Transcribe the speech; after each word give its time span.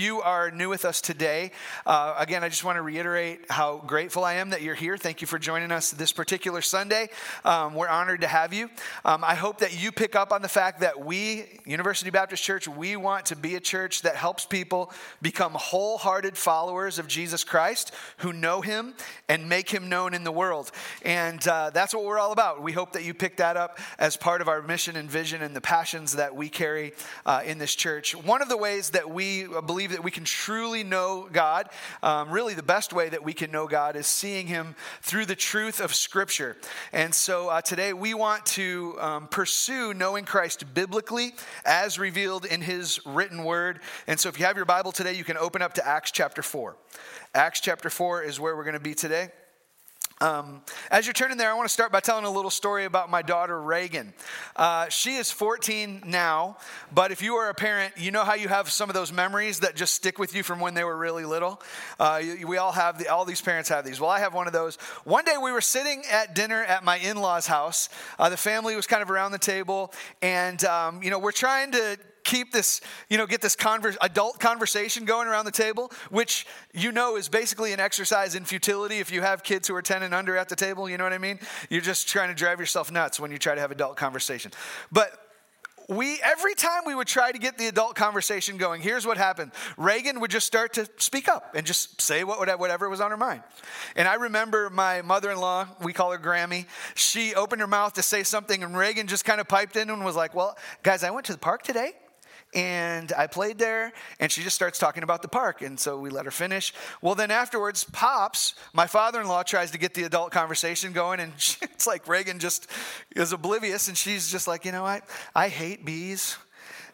you 0.00 0.22
are 0.22 0.50
new 0.50 0.68
with 0.68 0.84
us 0.84 1.00
today, 1.00 1.50
uh, 1.84 2.14
again, 2.18 2.42
I 2.42 2.48
just 2.48 2.64
want 2.64 2.76
to 2.76 2.82
reiterate 2.82 3.40
how 3.50 3.82
grateful 3.86 4.24
I 4.24 4.34
am 4.34 4.50
that 4.50 4.62
you're 4.62 4.74
here. 4.74 4.96
Thank 4.96 5.20
you 5.20 5.26
for 5.26 5.38
joining 5.38 5.70
us 5.70 5.90
this 5.90 6.10
particular 6.10 6.62
Sunday. 6.62 7.10
Um, 7.44 7.74
we're 7.74 7.88
honored 7.88 8.22
to 8.22 8.26
have 8.26 8.54
you. 8.54 8.70
Um, 9.04 9.22
I 9.22 9.34
hope 9.34 9.58
that 9.58 9.78
you 9.78 9.92
pick 9.92 10.16
up 10.16 10.32
on 10.32 10.40
the 10.40 10.48
fact 10.48 10.80
that 10.80 11.04
we, 11.04 11.44
University 11.66 12.10
Baptist 12.10 12.42
Church, 12.42 12.66
we 12.66 12.96
want 12.96 13.26
to 13.26 13.36
be 13.36 13.56
a 13.56 13.60
church 13.60 14.02
that 14.02 14.16
helps 14.16 14.46
people 14.46 14.90
become 15.20 15.52
wholehearted 15.52 16.38
followers 16.38 16.98
of 16.98 17.06
Jesus 17.06 17.44
Christ 17.44 17.92
who 18.18 18.32
know 18.32 18.62
him 18.62 18.94
and 19.28 19.48
make 19.48 19.68
him 19.68 19.90
known 19.90 20.14
in 20.14 20.24
the 20.24 20.32
world. 20.32 20.70
And 21.04 21.46
uh, 21.46 21.70
that's 21.70 21.94
what 21.94 22.04
we're 22.04 22.18
all 22.18 22.32
about. 22.32 22.62
We 22.62 22.72
hope 22.72 22.92
that 22.92 23.04
you 23.04 23.12
pick 23.12 23.36
that 23.36 23.58
up 23.58 23.78
as 23.98 24.16
part 24.16 24.40
of 24.40 24.48
our 24.48 24.62
mission 24.62 24.96
and 24.96 25.10
vision 25.10 25.42
and 25.42 25.54
the 25.54 25.60
passions 25.60 26.12
that 26.16 26.34
we 26.34 26.48
carry 26.48 26.94
uh, 27.26 27.42
in 27.44 27.58
this 27.58 27.74
church. 27.74 28.16
One 28.16 28.40
of 28.40 28.48
the 28.48 28.56
ways 28.56 28.90
that 28.90 29.10
we 29.10 29.46
believe 29.66 29.89
that 29.90 30.02
we 30.02 30.10
can 30.10 30.24
truly 30.24 30.82
know 30.82 31.28
God, 31.32 31.68
um, 32.02 32.30
really 32.30 32.54
the 32.54 32.62
best 32.62 32.92
way 32.92 33.08
that 33.08 33.22
we 33.22 33.32
can 33.32 33.50
know 33.50 33.66
God 33.66 33.96
is 33.96 34.06
seeing 34.06 34.46
Him 34.46 34.74
through 35.02 35.26
the 35.26 35.36
truth 35.36 35.80
of 35.80 35.94
Scripture. 35.94 36.56
And 36.92 37.14
so 37.14 37.48
uh, 37.48 37.60
today 37.60 37.92
we 37.92 38.14
want 38.14 38.46
to 38.46 38.96
um, 39.00 39.28
pursue 39.28 39.94
knowing 39.94 40.24
Christ 40.24 40.74
biblically 40.74 41.34
as 41.64 41.98
revealed 41.98 42.44
in 42.44 42.62
His 42.62 43.00
written 43.04 43.44
word. 43.44 43.80
And 44.06 44.18
so 44.18 44.28
if 44.28 44.38
you 44.38 44.46
have 44.46 44.56
your 44.56 44.64
Bible 44.64 44.92
today, 44.92 45.12
you 45.12 45.24
can 45.24 45.36
open 45.36 45.62
up 45.62 45.74
to 45.74 45.86
Acts 45.86 46.10
chapter 46.10 46.42
4. 46.42 46.76
Acts 47.34 47.60
chapter 47.60 47.90
4 47.90 48.22
is 48.22 48.40
where 48.40 48.56
we're 48.56 48.64
going 48.64 48.74
to 48.74 48.80
be 48.80 48.94
today. 48.94 49.30
Um, 50.22 50.60
as 50.90 51.06
you're 51.06 51.14
turning 51.14 51.38
there, 51.38 51.50
I 51.50 51.54
want 51.54 51.66
to 51.66 51.72
start 51.72 51.92
by 51.92 52.00
telling 52.00 52.26
a 52.26 52.30
little 52.30 52.50
story 52.50 52.84
about 52.84 53.10
my 53.10 53.22
daughter, 53.22 53.58
Reagan. 53.60 54.12
Uh, 54.54 54.86
she 54.90 55.14
is 55.14 55.30
14 55.30 56.02
now, 56.04 56.58
but 56.92 57.10
if 57.10 57.22
you 57.22 57.36
are 57.36 57.48
a 57.48 57.54
parent, 57.54 57.94
you 57.96 58.10
know 58.10 58.22
how 58.22 58.34
you 58.34 58.48
have 58.48 58.70
some 58.70 58.90
of 58.90 58.94
those 58.94 59.14
memories 59.14 59.60
that 59.60 59.76
just 59.76 59.94
stick 59.94 60.18
with 60.18 60.34
you 60.34 60.42
from 60.42 60.60
when 60.60 60.74
they 60.74 60.84
were 60.84 60.96
really 60.96 61.24
little? 61.24 61.62
Uh, 61.98 62.20
we 62.46 62.58
all 62.58 62.72
have, 62.72 62.98
the, 62.98 63.08
all 63.08 63.24
these 63.24 63.40
parents 63.40 63.70
have 63.70 63.82
these. 63.82 63.98
Well, 63.98 64.10
I 64.10 64.18
have 64.18 64.34
one 64.34 64.46
of 64.46 64.52
those. 64.52 64.76
One 65.04 65.24
day 65.24 65.36
we 65.42 65.52
were 65.52 65.62
sitting 65.62 66.02
at 66.12 66.34
dinner 66.34 66.62
at 66.64 66.84
my 66.84 66.98
in 66.98 67.16
law's 67.16 67.46
house. 67.46 67.88
Uh, 68.18 68.28
the 68.28 68.36
family 68.36 68.76
was 68.76 68.86
kind 68.86 69.02
of 69.02 69.10
around 69.10 69.32
the 69.32 69.38
table, 69.38 69.90
and, 70.20 70.62
um, 70.66 71.02
you 71.02 71.08
know, 71.08 71.18
we're 71.18 71.32
trying 71.32 71.72
to 71.72 71.98
keep 72.30 72.52
this, 72.52 72.80
you 73.08 73.18
know, 73.18 73.26
get 73.26 73.40
this 73.40 73.56
converse, 73.56 73.96
adult 74.00 74.38
conversation 74.38 75.04
going 75.04 75.26
around 75.26 75.46
the 75.46 75.50
table, 75.50 75.90
which 76.10 76.46
you 76.72 76.92
know 76.92 77.16
is 77.16 77.28
basically 77.28 77.72
an 77.72 77.80
exercise 77.80 78.36
in 78.36 78.44
futility 78.44 78.98
if 78.98 79.10
you 79.10 79.20
have 79.20 79.42
kids 79.42 79.66
who 79.66 79.74
are 79.74 79.82
10 79.82 80.04
and 80.04 80.14
under 80.14 80.36
at 80.36 80.48
the 80.48 80.56
table, 80.56 80.88
you 80.88 80.96
know 80.96 81.04
what 81.04 81.12
I 81.12 81.18
mean? 81.18 81.40
You're 81.68 81.80
just 81.80 82.08
trying 82.08 82.28
to 82.28 82.34
drive 82.34 82.60
yourself 82.60 82.92
nuts 82.92 83.18
when 83.18 83.32
you 83.32 83.38
try 83.38 83.56
to 83.56 83.60
have 83.60 83.72
adult 83.72 83.96
conversation. 83.96 84.52
But 84.92 85.12
we 85.88 86.20
every 86.22 86.54
time 86.54 86.82
we 86.86 86.94
would 86.94 87.08
try 87.08 87.32
to 87.32 87.38
get 87.38 87.58
the 87.58 87.66
adult 87.66 87.96
conversation 87.96 88.56
going 88.56 88.80
here's 88.80 89.04
what 89.04 89.16
happened 89.16 89.50
reagan 89.76 90.20
would 90.20 90.30
just 90.30 90.46
start 90.46 90.72
to 90.72 90.88
speak 90.98 91.28
up 91.28 91.52
and 91.56 91.66
just 91.66 92.00
say 92.00 92.22
what, 92.22 92.38
whatever 92.60 92.88
was 92.88 93.00
on 93.00 93.10
her 93.10 93.16
mind 93.16 93.42
and 93.96 94.06
i 94.06 94.14
remember 94.14 94.70
my 94.70 95.02
mother-in-law 95.02 95.66
we 95.82 95.92
call 95.92 96.12
her 96.12 96.18
grammy 96.18 96.64
she 96.94 97.34
opened 97.34 97.60
her 97.60 97.66
mouth 97.66 97.92
to 97.92 98.02
say 98.02 98.22
something 98.22 98.62
and 98.62 98.78
reagan 98.78 99.08
just 99.08 99.24
kind 99.24 99.40
of 99.40 99.48
piped 99.48 99.74
in 99.74 99.90
and 99.90 100.04
was 100.04 100.14
like 100.14 100.32
well 100.32 100.56
guys 100.84 101.02
i 101.02 101.10
went 101.10 101.26
to 101.26 101.32
the 101.32 101.38
park 101.38 101.62
today 101.62 101.92
and 102.54 103.12
I 103.16 103.26
played 103.26 103.58
there, 103.58 103.92
and 104.18 104.30
she 104.30 104.42
just 104.42 104.56
starts 104.56 104.78
talking 104.78 105.02
about 105.02 105.22
the 105.22 105.28
park. 105.28 105.62
And 105.62 105.78
so 105.78 105.98
we 105.98 106.10
let 106.10 106.24
her 106.24 106.30
finish. 106.30 106.74
Well, 107.00 107.14
then 107.14 107.30
afterwards, 107.30 107.84
Pops, 107.84 108.54
my 108.72 108.86
father 108.86 109.20
in 109.20 109.28
law, 109.28 109.42
tries 109.42 109.70
to 109.70 109.78
get 109.78 109.94
the 109.94 110.02
adult 110.04 110.32
conversation 110.32 110.92
going, 110.92 111.20
and 111.20 111.32
she, 111.36 111.56
it's 111.62 111.86
like 111.86 112.08
Reagan 112.08 112.38
just 112.38 112.68
is 113.14 113.32
oblivious, 113.32 113.88
and 113.88 113.96
she's 113.96 114.30
just 114.30 114.48
like, 114.48 114.64
you 114.64 114.72
know 114.72 114.82
what? 114.82 115.04
I 115.34 115.48
hate 115.48 115.84
bees. 115.84 116.36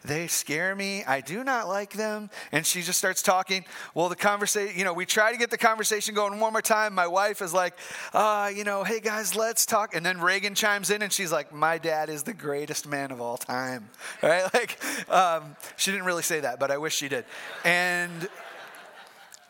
They 0.07 0.27
scare 0.27 0.73
me. 0.73 1.03
I 1.03 1.19
do 1.19 1.43
not 1.43 1.67
like 1.67 1.91
them. 1.91 2.29
And 2.53 2.65
she 2.65 2.81
just 2.81 2.97
starts 2.97 3.21
talking. 3.21 3.65
Well, 3.93 4.07
the 4.07 4.15
conversation, 4.15 4.77
you 4.77 4.85
know, 4.85 4.93
we 4.93 5.05
try 5.05 5.33
to 5.33 5.37
get 5.37 5.51
the 5.51 5.57
conversation 5.57 6.15
going 6.15 6.39
one 6.39 6.53
more 6.53 6.61
time. 6.61 6.95
My 6.95 7.07
wife 7.07 7.41
is 7.41 7.53
like, 7.53 7.77
uh, 8.13 8.49
you 8.55 8.63
know, 8.63 8.85
hey 8.85 9.01
guys, 9.01 9.35
let's 9.35 9.65
talk. 9.65 9.93
And 9.93 10.05
then 10.05 10.21
Reagan 10.21 10.55
chimes 10.55 10.91
in 10.91 11.01
and 11.01 11.11
she's 11.11 11.31
like, 11.31 11.53
my 11.53 11.77
dad 11.77 12.09
is 12.09 12.23
the 12.23 12.33
greatest 12.33 12.87
man 12.87 13.11
of 13.11 13.21
all 13.21 13.37
time. 13.37 13.89
Right? 14.23 14.51
Like, 14.53 14.79
um, 15.11 15.55
she 15.75 15.91
didn't 15.91 16.05
really 16.05 16.23
say 16.23 16.39
that, 16.39 16.59
but 16.59 16.71
I 16.71 16.77
wish 16.77 16.95
she 16.95 17.07
did. 17.07 17.25
And, 17.63 18.27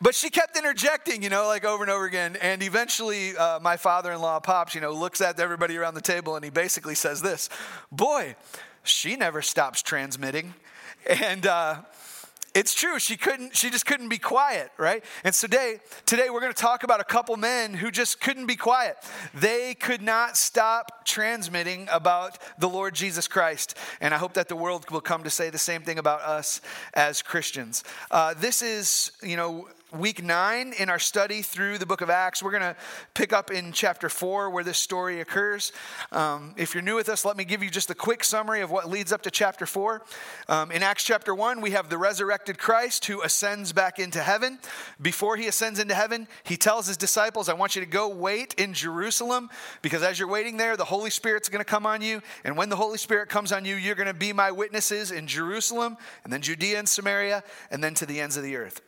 but 0.02 0.14
she 0.14 0.30
kept 0.30 0.58
interjecting, 0.58 1.24
you 1.24 1.30
know, 1.30 1.48
like 1.48 1.64
over 1.64 1.84
and 1.84 1.92
over 1.92 2.06
again. 2.06 2.38
And 2.42 2.62
eventually, 2.62 3.36
uh, 3.36 3.60
my 3.60 3.78
father 3.78 4.12
in 4.12 4.20
law, 4.20 4.40
Pops, 4.40 4.76
you 4.76 4.82
know, 4.82 4.92
looks 4.92 5.22
at 5.22 5.40
everybody 5.40 5.78
around 5.78 5.94
the 5.94 6.02
table 6.02 6.36
and 6.36 6.44
he 6.44 6.52
basically 6.52 6.96
says 6.96 7.22
this 7.22 7.50
Boy, 7.92 8.36
she 8.88 9.16
never 9.16 9.42
stops 9.42 9.82
transmitting. 9.82 10.54
And 11.06 11.46
uh, 11.46 11.82
it's 12.58 12.74
true, 12.74 12.98
she 12.98 13.18
couldn't, 13.18 13.56
she 13.56 13.70
just 13.70 13.86
couldn't 13.86 14.10
be 14.10 14.18
quiet, 14.18 14.72
right? 14.78 15.04
And 15.24 15.34
today, 15.34 15.80
today 16.08 16.32
we're 16.32 16.40
going 16.40 16.54
to 16.54 16.60
talk 16.60 16.84
about 16.84 17.00
a 17.00 17.04
couple 17.04 17.38
men 17.38 17.76
who 17.76 17.92
just 17.92 18.20
couldn't 18.20 18.48
be 18.48 18.56
quiet. 18.56 18.98
They 19.34 19.76
could 19.76 20.02
not 20.02 20.38
stop 20.38 21.06
transmitting 21.06 21.88
about 21.92 22.40
the 22.58 22.68
Lord 22.68 22.96
Jesus 22.96 23.28
Christ. 23.28 23.78
And 24.02 24.12
I 24.12 24.18
hope 24.18 24.34
that 24.34 24.50
the 24.50 24.56
world 24.56 24.90
will 24.90 25.02
come 25.02 25.24
to 25.24 25.30
say 25.30 25.52
the 25.52 25.60
same 25.60 25.84
thing 25.84 26.00
about 26.00 26.22
us 26.22 26.62
as 26.96 27.22
Christians. 27.22 27.84
Uh, 28.10 28.34
this 28.34 28.64
is, 28.64 29.12
you 29.22 29.38
know, 29.38 29.68
week 29.94 30.22
nine 30.22 30.74
in 30.78 30.90
our 30.90 31.00
study 31.00 31.42
through 31.42 31.78
the 31.78 31.86
book 31.86 32.02
of 32.02 32.10
Acts. 32.10 32.44
We're 32.44 32.52
going 32.52 32.62
to 32.62 32.76
pick 33.14 33.32
up 33.32 33.52
in 33.52 33.72
chapter 33.72 34.10
four 34.10 34.50
where 34.50 34.64
this 34.64 34.78
story 34.78 35.22
occurs. 35.22 35.72
Um, 36.12 36.54
if 36.58 36.74
you're 36.74 36.84
new 36.84 36.96
with 36.96 37.08
us, 37.08 37.24
let 37.24 37.38
me 37.38 37.46
give 37.46 37.64
you 37.64 37.70
just 37.70 37.90
a 37.90 37.96
quick 37.96 38.24
summary 38.24 38.62
of 38.62 38.70
what 38.70 38.90
leads 38.90 39.14
up 39.14 39.22
to 39.22 39.32
chapter 39.32 39.66
four. 39.66 40.04
Um, 40.50 40.72
in 40.72 40.84
Acts 40.84 41.06
chapter 41.06 41.34
one, 41.34 41.62
we 41.62 41.72
have 41.72 41.90
the 41.90 41.98
resurrected 41.98 42.58
Christ 42.58 43.06
who 43.06 43.22
ascends 43.22 43.72
back 43.72 43.98
into 43.98 44.22
heaven. 44.22 44.60
Before 45.02 45.38
he 45.38 45.48
ascends 45.48 45.80
into 45.80 45.96
heaven, 45.96 46.28
he 46.44 46.58
tells 46.58 46.88
his 46.88 46.98
disciples, 46.98 47.48
I 47.48 47.54
want 47.54 47.76
you 47.76 47.82
to 47.82 47.88
go 47.88 48.10
wait 48.10 48.54
in 48.56 48.74
Jerusalem 48.74 49.50
because 49.82 50.04
as 50.04 50.20
you're 50.20 50.28
waiting 50.28 50.58
there, 50.58 50.76
the 50.76 50.86
Holy 50.86 51.10
Spirit's 51.10 51.48
going 51.48 51.64
to 51.64 51.66
come 51.66 51.86
on 51.86 52.02
you. 52.02 52.22
And 52.44 52.58
when 52.58 52.70
the 52.70 52.76
Holy 52.76 52.98
Spirit 52.98 53.30
comes 53.30 53.54
on 53.54 53.64
you, 53.64 53.76
you're 53.76 53.96
going 53.96 54.08
to 54.08 54.14
be 54.14 54.34
my 54.34 54.52
witnesses 54.52 55.12
in 55.12 55.28
Jerusalem 55.28 55.96
and 56.26 56.34
then 56.34 56.42
Judea 56.42 56.80
and 56.80 56.90
Samaria 56.90 57.44
and 57.72 57.82
then 57.82 57.94
to 57.96 58.06
the 58.06 58.20
ends 58.20 58.36
of 58.36 58.44
the 58.44 58.58
earth. 58.58 58.82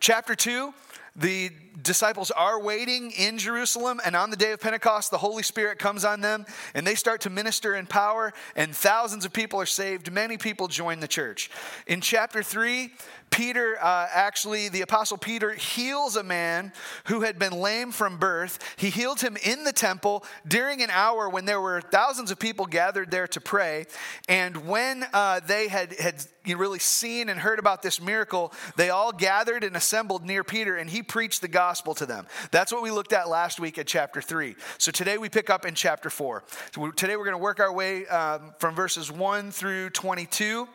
Chapter 0.00 0.34
2, 0.34 0.72
the 1.16 1.50
disciples 1.82 2.30
are 2.30 2.60
waiting 2.60 3.10
in 3.12 3.38
Jerusalem, 3.38 4.00
and 4.04 4.14
on 4.14 4.30
the 4.30 4.36
day 4.36 4.52
of 4.52 4.60
Pentecost, 4.60 5.10
the 5.10 5.18
Holy 5.18 5.42
Spirit 5.42 5.78
comes 5.78 6.04
on 6.04 6.20
them, 6.20 6.44
and 6.74 6.86
they 6.86 6.94
start 6.94 7.22
to 7.22 7.30
minister 7.30 7.74
in 7.74 7.86
power, 7.86 8.32
and 8.54 8.74
thousands 8.74 9.24
of 9.24 9.32
people 9.32 9.60
are 9.60 9.66
saved. 9.66 10.12
Many 10.12 10.36
people 10.36 10.68
join 10.68 11.00
the 11.00 11.08
church. 11.08 11.50
In 11.86 12.00
chapter 12.00 12.42
3, 12.42 12.92
Peter, 13.30 13.76
uh, 13.82 14.08
actually, 14.12 14.68
the 14.68 14.80
apostle 14.80 15.18
Peter 15.18 15.52
heals 15.52 16.16
a 16.16 16.22
man 16.22 16.72
who 17.06 17.20
had 17.20 17.38
been 17.38 17.52
lame 17.52 17.92
from 17.92 18.16
birth. 18.16 18.58
He 18.76 18.88
healed 18.88 19.20
him 19.20 19.36
in 19.44 19.64
the 19.64 19.72
temple 19.72 20.24
during 20.48 20.82
an 20.82 20.88
hour 20.90 21.28
when 21.28 21.44
there 21.44 21.60
were 21.60 21.80
thousands 21.80 22.30
of 22.30 22.38
people 22.38 22.64
gathered 22.64 23.10
there 23.10 23.26
to 23.28 23.40
pray. 23.40 23.86
And 24.28 24.66
when 24.66 25.04
uh, 25.12 25.40
they 25.46 25.68
had, 25.68 25.92
had 25.94 26.24
really 26.46 26.78
seen 26.78 27.28
and 27.28 27.38
heard 27.38 27.58
about 27.58 27.82
this 27.82 28.00
miracle, 28.00 28.52
they 28.76 28.90
all 28.90 29.12
gathered 29.12 29.64
and 29.64 29.76
assembled 29.76 30.24
near 30.24 30.44
Peter, 30.44 30.76
and 30.76 30.88
he 30.88 31.02
preached 31.02 31.42
the 31.42 31.48
gospel 31.48 31.94
to 31.94 32.06
them. 32.06 32.26
That's 32.52 32.72
what 32.72 32.82
we 32.82 32.90
looked 32.90 33.12
at 33.12 33.28
last 33.28 33.60
week 33.60 33.76
at 33.76 33.86
chapter 33.86 34.22
3. 34.22 34.54
So 34.78 34.92
today 34.92 35.18
we 35.18 35.28
pick 35.28 35.50
up 35.50 35.66
in 35.66 35.74
chapter 35.74 36.08
4. 36.08 36.44
So 36.74 36.90
today 36.92 37.16
we're 37.16 37.24
going 37.24 37.32
to 37.32 37.38
work 37.38 37.60
our 37.60 37.72
way 37.72 38.06
um, 38.06 38.54
from 38.58 38.74
verses 38.74 39.10
1 39.12 39.50
through 39.50 39.90
22. 39.90 40.68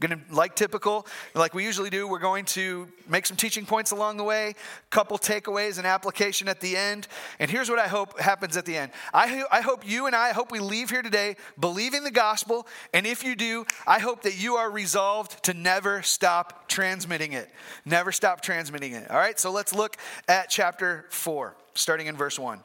Going 0.00 0.18
to, 0.18 0.34
like 0.34 0.56
typical, 0.56 1.06
like 1.34 1.52
we 1.52 1.64
usually 1.64 1.90
do, 1.90 2.08
we're 2.08 2.18
going 2.18 2.46
to 2.46 2.88
make 3.06 3.26
some 3.26 3.36
teaching 3.36 3.66
points 3.66 3.90
along 3.90 4.16
the 4.16 4.24
way, 4.24 4.54
couple 4.88 5.18
takeaways 5.18 5.76
and 5.76 5.86
application 5.86 6.48
at 6.48 6.60
the 6.60 6.76
end. 6.76 7.06
And 7.38 7.50
here's 7.50 7.68
what 7.68 7.78
I 7.78 7.86
hope 7.86 8.18
happens 8.18 8.56
at 8.56 8.64
the 8.64 8.76
end. 8.76 8.92
I, 9.12 9.44
I 9.52 9.60
hope 9.60 9.86
you 9.86 10.06
and 10.06 10.16
I, 10.16 10.30
I 10.30 10.32
hope 10.32 10.50
we 10.50 10.58
leave 10.58 10.88
here 10.88 11.02
today 11.02 11.36
believing 11.58 12.02
the 12.02 12.10
gospel. 12.10 12.66
And 12.94 13.06
if 13.06 13.22
you 13.22 13.36
do, 13.36 13.66
I 13.86 13.98
hope 13.98 14.22
that 14.22 14.40
you 14.40 14.54
are 14.54 14.70
resolved 14.70 15.44
to 15.44 15.54
never 15.54 16.00
stop 16.02 16.66
transmitting 16.68 17.34
it. 17.34 17.50
Never 17.84 18.10
stop 18.10 18.40
transmitting 18.40 18.92
it. 18.92 19.10
All 19.10 19.18
right, 19.18 19.38
so 19.38 19.52
let's 19.52 19.74
look 19.74 19.98
at 20.28 20.48
chapter 20.48 21.06
4, 21.10 21.56
starting 21.74 22.06
in 22.06 22.16
verse 22.16 22.38
1. 22.38 22.60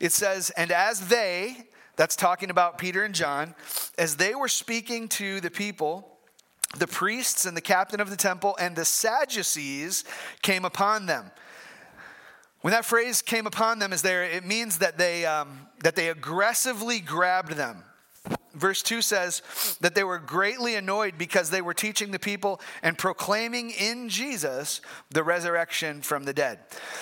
It 0.00 0.10
says, 0.10 0.50
And 0.50 0.72
as 0.72 1.08
they, 1.08 1.68
that's 1.94 2.16
talking 2.16 2.50
about 2.50 2.78
Peter 2.78 3.04
and 3.04 3.14
John, 3.14 3.54
as 3.98 4.16
they 4.16 4.34
were 4.34 4.48
speaking 4.48 5.08
to 5.10 5.40
the 5.40 5.50
people, 5.50 6.11
the 6.78 6.86
priests 6.86 7.44
and 7.44 7.56
the 7.56 7.60
captain 7.60 8.00
of 8.00 8.10
the 8.10 8.16
temple 8.16 8.56
and 8.58 8.74
the 8.74 8.84
Sadducees 8.84 10.04
came 10.42 10.64
upon 10.64 11.06
them. 11.06 11.30
When 12.62 12.72
that 12.72 12.84
phrase 12.84 13.22
came 13.22 13.46
upon 13.46 13.78
them 13.80 13.92
is 13.92 14.02
there, 14.02 14.24
it 14.24 14.44
means 14.44 14.78
that 14.78 14.96
they, 14.96 15.26
um, 15.26 15.66
that 15.82 15.96
they 15.96 16.08
aggressively 16.08 17.00
grabbed 17.00 17.52
them. 17.52 17.84
Verse 18.54 18.82
2 18.82 19.02
says 19.02 19.42
that 19.80 19.94
they 19.94 20.04
were 20.04 20.18
greatly 20.18 20.74
annoyed 20.74 21.14
because 21.16 21.50
they 21.50 21.62
were 21.62 21.74
teaching 21.74 22.10
the 22.10 22.18
people 22.18 22.60
and 22.82 22.98
proclaiming 22.98 23.70
in 23.70 24.08
Jesus 24.08 24.80
the 25.10 25.22
resurrection 25.22 26.02
from 26.02 26.24
the 26.24 26.32
dead. 26.32 26.58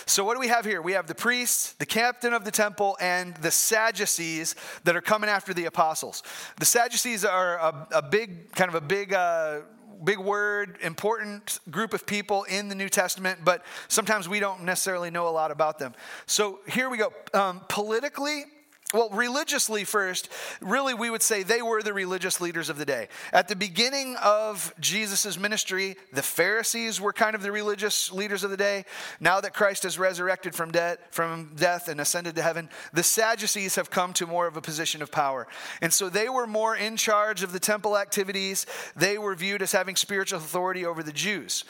So, 0.06 0.25
what 0.25 0.35
do 0.35 0.41
we 0.41 0.49
have 0.49 0.64
here? 0.64 0.81
We 0.81 0.93
have 0.93 1.06
the 1.06 1.14
priests, 1.14 1.73
the 1.75 1.87
captain 1.87 2.32
of 2.32 2.44
the 2.44 2.50
temple, 2.50 2.97
and 3.00 3.35
the 3.37 3.50
Sadducees 3.50 4.55
that 4.85 4.94
are 4.94 5.00
coming 5.00 5.29
after 5.29 5.52
the 5.52 5.64
apostles. 5.64 6.23
The 6.58 6.67
Sadducees 6.67 7.25
are 7.25 7.58
a, 7.58 7.88
a 7.96 8.03
big, 8.03 8.53
kind 8.53 8.69
of 8.69 8.76
a 8.76 8.81
big, 8.81 9.12
uh, 9.12 9.61
big 10.05 10.19
word, 10.19 10.79
important 10.82 11.61
group 11.70 11.94
of 11.94 12.06
people 12.06 12.44
in 12.44 12.69
the 12.69 12.75
New 12.75 12.88
Testament, 12.88 13.41
but 13.44 13.64
sometimes 13.88 14.29
we 14.29 14.41
don't 14.41 14.62
necessarily 14.62 15.11
know 15.11 15.29
a 15.29 15.31
lot 15.31 15.50
about 15.50 15.79
them. 15.79 15.94
So 16.26 16.61
here 16.67 16.88
we 16.88 16.96
go. 16.96 17.12
Um, 17.35 17.62
politically, 17.69 18.44
well, 18.92 19.08
religiously 19.10 19.84
first, 19.84 20.28
really 20.60 20.94
we 20.94 21.10
would 21.10 21.22
say 21.22 21.42
they 21.42 21.62
were 21.62 21.82
the 21.82 21.92
religious 21.92 22.40
leaders 22.40 22.69
of 22.69 22.76
the 22.76 22.84
day. 22.84 23.08
At 23.32 23.48
the 23.48 23.54
beginning 23.54 24.16
of 24.16 24.75
Jesus' 24.81 25.38
ministry, 25.38 25.96
the 26.12 26.22
Pharisees 26.22 27.00
were 27.00 27.12
kind 27.12 27.34
of 27.34 27.42
the 27.42 27.52
religious 27.52 28.10
leaders 28.10 28.42
of 28.42 28.50
the 28.50 28.56
day. 28.56 28.84
Now 29.20 29.40
that 29.40 29.54
Christ 29.54 29.84
has 29.84 29.98
resurrected 29.98 30.54
from, 30.54 30.72
de- 30.72 30.98
from 31.10 31.52
death 31.54 31.88
and 31.88 32.00
ascended 32.00 32.34
to 32.37 32.42
heaven, 32.42 32.69
the 32.92 33.02
Sadducees 33.02 33.76
have 33.76 33.90
come 33.90 34.12
to 34.14 34.26
more 34.26 34.46
of 34.46 34.56
a 34.56 34.62
position 34.62 35.02
of 35.02 35.12
power. 35.12 35.46
And 35.81 35.93
so 35.93 36.08
they 36.08 36.28
were 36.28 36.46
more 36.46 36.75
in 36.75 36.96
charge 36.96 37.43
of 37.43 37.52
the 37.52 37.60
temple 37.60 37.96
activities. 37.96 38.66
They 38.96 39.19
were 39.19 39.34
viewed 39.34 39.62
as 39.62 39.72
having 39.72 39.96
spiritual 39.96 40.38
authority 40.40 40.84
over 40.84 41.02
the 41.02 41.12
Jews. 41.12 41.64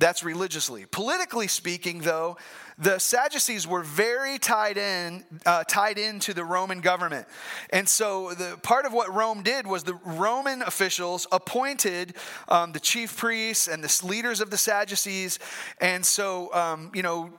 That's 0.00 0.24
religiously. 0.24 0.86
Politically 0.90 1.46
speaking, 1.46 1.98
though, 1.98 2.38
the 2.78 2.98
Sadducees 2.98 3.66
were 3.66 3.82
very 3.82 4.38
tied 4.38 4.78
in, 4.78 5.24
uh, 5.44 5.64
tied 5.64 5.98
into 5.98 6.32
the 6.32 6.42
Roman 6.42 6.80
government, 6.80 7.28
and 7.68 7.86
so 7.86 8.32
the 8.32 8.58
part 8.62 8.86
of 8.86 8.94
what 8.94 9.14
Rome 9.14 9.42
did 9.42 9.66
was 9.66 9.84
the 9.84 9.98
Roman 10.06 10.62
officials 10.62 11.26
appointed 11.30 12.14
um, 12.48 12.72
the 12.72 12.80
chief 12.80 13.14
priests 13.14 13.68
and 13.68 13.84
the 13.84 14.06
leaders 14.06 14.40
of 14.40 14.48
the 14.48 14.56
Sadducees, 14.56 15.38
and 15.82 16.04
so 16.04 16.52
um, 16.54 16.90
you 16.94 17.02
know 17.02 17.30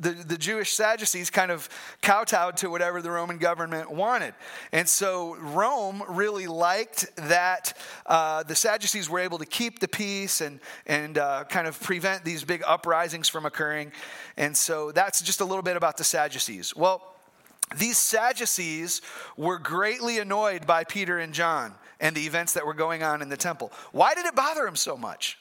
the, 0.00 0.10
the 0.10 0.36
Jewish 0.36 0.72
Sadducees 0.72 1.30
kind 1.30 1.50
of 1.50 1.68
kowtowed 2.02 2.56
to 2.58 2.70
whatever 2.70 3.02
the 3.02 3.10
Roman 3.10 3.38
government 3.38 3.90
wanted. 3.90 4.34
And 4.72 4.88
so 4.88 5.36
Rome 5.36 6.02
really 6.08 6.46
liked 6.46 7.14
that 7.16 7.76
uh, 8.06 8.42
the 8.42 8.54
Sadducees 8.54 9.08
were 9.08 9.20
able 9.20 9.38
to 9.38 9.46
keep 9.46 9.78
the 9.78 9.88
peace 9.88 10.40
and, 10.40 10.60
and 10.86 11.18
uh, 11.18 11.44
kind 11.48 11.66
of 11.66 11.80
prevent 11.80 12.24
these 12.24 12.44
big 12.44 12.62
uprisings 12.66 13.28
from 13.28 13.46
occurring. 13.46 13.92
And 14.36 14.56
so 14.56 14.92
that's 14.92 15.20
just 15.20 15.40
a 15.40 15.44
little 15.44 15.62
bit 15.62 15.76
about 15.76 15.96
the 15.96 16.04
Sadducees. 16.04 16.74
Well, 16.76 17.02
these 17.76 17.98
Sadducees 17.98 19.02
were 19.36 19.58
greatly 19.58 20.18
annoyed 20.18 20.66
by 20.66 20.84
Peter 20.84 21.18
and 21.18 21.34
John 21.34 21.74
and 22.00 22.14
the 22.14 22.26
events 22.26 22.52
that 22.52 22.66
were 22.66 22.74
going 22.74 23.02
on 23.02 23.22
in 23.22 23.28
the 23.28 23.36
temple. 23.36 23.72
Why 23.92 24.14
did 24.14 24.26
it 24.26 24.34
bother 24.34 24.64
them 24.64 24.76
so 24.76 24.96
much? 24.96 25.38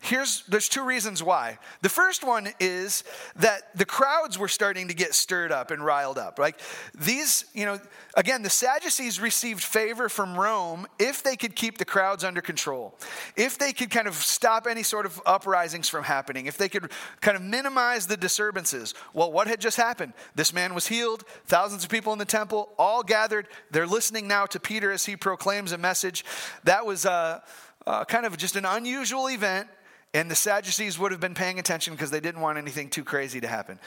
Here's 0.00 0.44
there's 0.46 0.68
two 0.68 0.84
reasons 0.84 1.24
why. 1.24 1.58
The 1.82 1.88
first 1.88 2.24
one 2.24 2.48
is 2.60 3.02
that 3.36 3.76
the 3.76 3.84
crowds 3.84 4.38
were 4.38 4.46
starting 4.46 4.88
to 4.88 4.94
get 4.94 5.12
stirred 5.12 5.50
up 5.50 5.72
and 5.72 5.84
riled 5.84 6.18
up. 6.18 6.38
Like 6.38 6.60
these, 6.94 7.44
you 7.52 7.66
know, 7.66 7.80
again, 8.14 8.42
the 8.42 8.50
Sadducees 8.50 9.20
received 9.20 9.62
favor 9.62 10.08
from 10.08 10.38
Rome 10.38 10.86
if 11.00 11.24
they 11.24 11.34
could 11.34 11.56
keep 11.56 11.78
the 11.78 11.84
crowds 11.84 12.22
under 12.22 12.40
control. 12.40 12.94
If 13.36 13.58
they 13.58 13.72
could 13.72 13.90
kind 13.90 14.06
of 14.06 14.14
stop 14.14 14.68
any 14.68 14.84
sort 14.84 15.04
of 15.04 15.20
uprisings 15.26 15.88
from 15.88 16.04
happening, 16.04 16.46
if 16.46 16.56
they 16.56 16.68
could 16.68 16.92
kind 17.20 17.36
of 17.36 17.42
minimize 17.42 18.06
the 18.06 18.16
disturbances. 18.16 18.94
Well, 19.12 19.32
what 19.32 19.48
had 19.48 19.60
just 19.60 19.76
happened? 19.76 20.12
This 20.36 20.52
man 20.52 20.74
was 20.74 20.86
healed, 20.86 21.24
thousands 21.46 21.82
of 21.82 21.90
people 21.90 22.12
in 22.12 22.20
the 22.20 22.24
temple 22.24 22.70
all 22.78 23.02
gathered. 23.02 23.48
They're 23.72 23.86
listening 23.86 24.28
now 24.28 24.46
to 24.46 24.60
Peter 24.60 24.92
as 24.92 25.06
he 25.06 25.16
proclaims 25.16 25.72
a 25.72 25.78
message. 25.78 26.24
That 26.62 26.86
was 26.86 27.04
uh, 27.04 27.40
uh, 27.84 28.04
kind 28.04 28.26
of 28.26 28.36
just 28.36 28.54
an 28.54 28.64
unusual 28.64 29.28
event 29.28 29.68
and 30.14 30.30
the 30.30 30.34
Sadducees 30.34 30.98
would 30.98 31.12
have 31.12 31.20
been 31.20 31.34
paying 31.34 31.58
attention 31.58 31.92
because 31.92 32.10
they 32.10 32.20
didn't 32.20 32.40
want 32.40 32.56
anything 32.56 32.88
too 32.88 33.04
crazy 33.04 33.40
to 33.40 33.46
happen. 33.46 33.78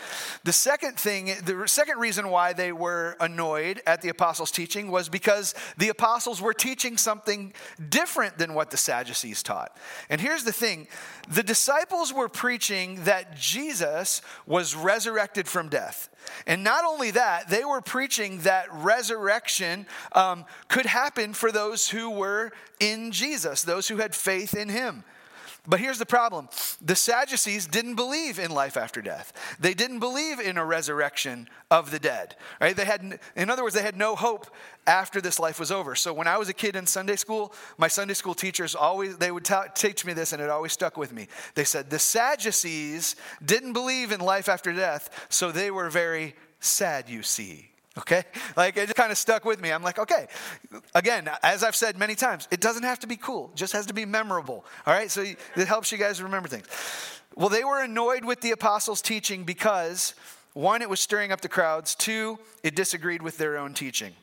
The 0.44 0.54
second 0.54 1.00
thing, 1.00 1.32
the 1.44 1.68
second 1.68 1.98
reason 1.98 2.30
why 2.30 2.54
they 2.54 2.72
were 2.72 3.18
annoyed 3.20 3.82
at 3.88 4.04
the 4.04 4.10
apostles' 4.10 4.52
teaching 4.52 4.92
was 4.92 5.10
because 5.10 5.56
the 5.78 5.90
apostles 5.90 6.40
were 6.40 6.54
teaching 6.54 6.96
something 6.98 7.54
different 7.90 8.38
than 8.38 8.54
what 8.54 8.70
the 8.70 8.78
Sadducees 8.78 9.42
taught. 9.42 9.76
And 10.12 10.22
here's 10.22 10.44
the 10.44 10.52
thing 10.52 10.88
the 11.28 11.42
disciples 11.42 12.14
were 12.14 12.30
preaching 12.30 13.04
that 13.06 13.36
Jesus 13.36 14.22
was 14.46 14.76
resurrected 14.76 15.48
from 15.48 15.70
death. 15.70 16.10
And 16.46 16.64
not 16.64 16.86
only 16.86 17.12
that, 17.12 17.50
they 17.50 17.66
were 17.66 17.82
preaching 17.82 18.42
that 18.42 18.68
resurrection 18.72 19.88
um, 20.12 20.46
could 20.68 20.86
happen 20.86 21.34
for 21.34 21.52
those 21.52 21.90
who 21.90 22.12
were 22.12 22.52
in 22.80 23.12
Jesus, 23.12 23.64
those 23.64 23.88
who 23.88 23.98
had 23.98 24.14
faith 24.14 24.54
in 24.54 24.70
him. 24.70 25.04
But 25.68 25.80
here's 25.80 26.00
the 26.00 26.08
problem 26.08 26.50
the 26.82 26.96
Sadducees 26.96 27.68
didn't 27.68 27.96
believe 27.96 28.40
in 28.40 28.50
life 28.50 28.78
after 28.78 29.02
death. 29.02 29.32
They 29.60 29.76
didn't 29.76 30.00
believe 30.00 30.40
in 30.40 30.58
a 30.58 30.66
resurrection 30.66 31.48
of 31.70 31.92
the 31.92 32.00
dead. 32.00 32.36
Right? 32.60 32.76
They 32.76 32.86
had, 32.86 33.20
in 33.36 33.50
other 33.52 33.62
words, 33.62 33.76
they 33.76 33.84
had 33.84 33.96
no 33.96 34.16
hope 34.16 34.48
after 34.88 35.22
this 35.22 35.40
life 35.40 35.60
was 35.60 35.72
over. 35.72 35.94
So 35.94 36.14
when 36.14 36.28
I 36.28 36.40
was 36.40 36.50
a 36.50 36.54
kid 36.54 36.76
in 36.76 36.88
Sunday 36.88 37.16
school, 37.16 37.54
my 37.78 37.88
Sunday 37.88 38.16
school 38.16 38.34
teachers 38.34 38.74
always 38.74 39.18
they 39.18 39.32
would 39.32 39.48
teach 39.76 40.04
me 40.04 40.14
this, 40.14 40.34
and 40.34 40.42
it 40.42 40.50
always 40.50 40.72
stuck 40.72 40.98
with 40.98 41.14
me. 41.14 41.28
They 41.54 41.64
said 41.64 41.92
the 41.92 42.00
Sadducees 42.00 43.16
didn't 43.46 43.74
believe 43.74 44.12
in 44.12 44.20
life 44.20 44.50
after 44.50 44.74
death, 44.74 45.28
so 45.30 45.52
they 45.52 45.70
were 45.70 45.92
very 45.92 46.36
sad. 46.60 47.08
You 47.08 47.22
see. 47.22 47.71
Okay? 47.98 48.24
Like 48.56 48.78
it 48.78 48.86
just 48.86 48.96
kind 48.96 49.12
of 49.12 49.18
stuck 49.18 49.44
with 49.44 49.62
me. 49.62 49.72
I'm 49.72 49.84
like, 49.84 50.00
okay. 50.00 50.28
Again, 50.96 51.30
as 51.44 51.64
I've 51.64 51.76
said 51.76 51.98
many 51.98 52.16
times, 52.16 52.48
it 52.52 52.62
doesn't 52.62 52.84
have 52.84 53.00
to 53.00 53.08
be 53.08 53.18
cool, 53.18 53.50
it 53.54 53.58
just 53.58 53.74
has 53.74 53.86
to 53.88 53.94
be 53.94 54.06
memorable. 54.06 54.66
All 54.86 54.94
right? 54.94 55.12
So 55.12 55.22
it 55.22 55.68
helps 55.68 55.92
you 55.92 55.98
guys 55.98 56.22
remember 56.22 56.48
things. 56.48 56.66
Well, 57.36 57.50
they 57.50 57.64
were 57.64 57.82
annoyed 57.82 58.26
with 58.26 58.42
the 58.42 58.52
apostles' 58.52 59.02
teaching 59.02 59.44
because 59.44 60.14
one, 60.54 60.82
it 60.82 60.90
was 60.90 61.00
stirring 61.00 61.32
up 61.32 61.42
the 61.42 61.50
crowds, 61.50 61.96
two, 61.96 62.40
it 62.62 62.76
disagreed 62.76 63.22
with 63.22 63.38
their 63.38 63.58
own 63.58 63.74
teaching. 63.74 64.14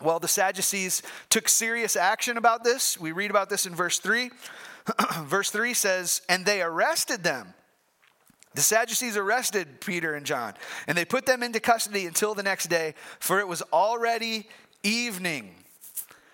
Well, 0.00 0.18
the 0.18 0.28
Sadducees 0.28 1.02
took 1.28 1.48
serious 1.48 1.96
action 1.96 2.36
about 2.36 2.64
this. 2.64 2.98
We 2.98 3.12
read 3.12 3.30
about 3.30 3.50
this 3.50 3.66
in 3.66 3.74
verse 3.74 3.98
3. 3.98 4.30
verse 5.24 5.50
3 5.50 5.74
says, 5.74 6.22
And 6.28 6.46
they 6.46 6.62
arrested 6.62 7.22
them 7.22 7.52
the 8.54 8.60
Sadducees 8.60 9.16
arrested 9.16 9.80
Peter 9.80 10.14
and 10.14 10.26
John, 10.26 10.54
and 10.86 10.98
they 10.98 11.04
put 11.04 11.26
them 11.26 11.42
into 11.42 11.60
custody 11.60 12.06
until 12.06 12.34
the 12.34 12.42
next 12.42 12.66
day, 12.66 12.94
for 13.20 13.38
it 13.38 13.46
was 13.46 13.62
already 13.72 14.48
evening. 14.82 15.54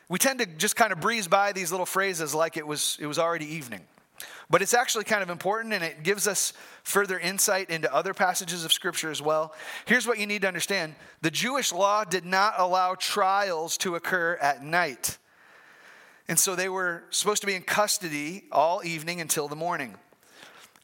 We 0.09 0.19
tend 0.19 0.39
to 0.39 0.47
just 0.47 0.77
kind 0.77 0.93
of 0.93 1.01
breeze 1.01 1.29
by 1.29 1.53
these 1.53 1.71
little 1.71 1.87
phrases 1.87 2.35
like 2.35 2.57
it 2.57 2.67
was, 2.67 2.97
it 3.01 3.07
was 3.07 3.19
already 3.19 3.47
evening. 3.47 3.81
But 4.49 4.63
it's 4.63 4.75
actually 4.75 5.05
kind 5.05 5.23
of 5.23 5.31
important 5.31 5.75
and 5.75 5.83
it 5.83 6.05
gives 6.05 6.29
us 6.29 6.53
further 6.85 7.19
insight 7.19 7.69
into 7.69 7.93
other 7.93 8.15
passages 8.15 8.65
of 8.65 8.73
Scripture 8.73 9.11
as 9.11 9.21
well. 9.21 9.53
Here's 9.87 10.07
what 10.07 10.19
you 10.19 10.27
need 10.27 10.43
to 10.43 10.49
understand 10.49 10.95
the 11.21 11.33
Jewish 11.33 11.73
law 11.73 12.05
did 12.05 12.25
not 12.25 12.55
allow 12.57 12.95
trials 12.95 13.77
to 13.79 13.97
occur 13.97 14.39
at 14.41 14.62
night. 14.62 15.19
And 16.29 16.39
so 16.39 16.55
they 16.55 16.69
were 16.69 17.05
supposed 17.11 17.41
to 17.43 17.47
be 17.47 17.55
in 17.55 17.62
custody 17.62 18.45
all 18.53 18.85
evening 18.85 19.21
until 19.21 19.49
the 19.49 19.57
morning. 19.57 19.97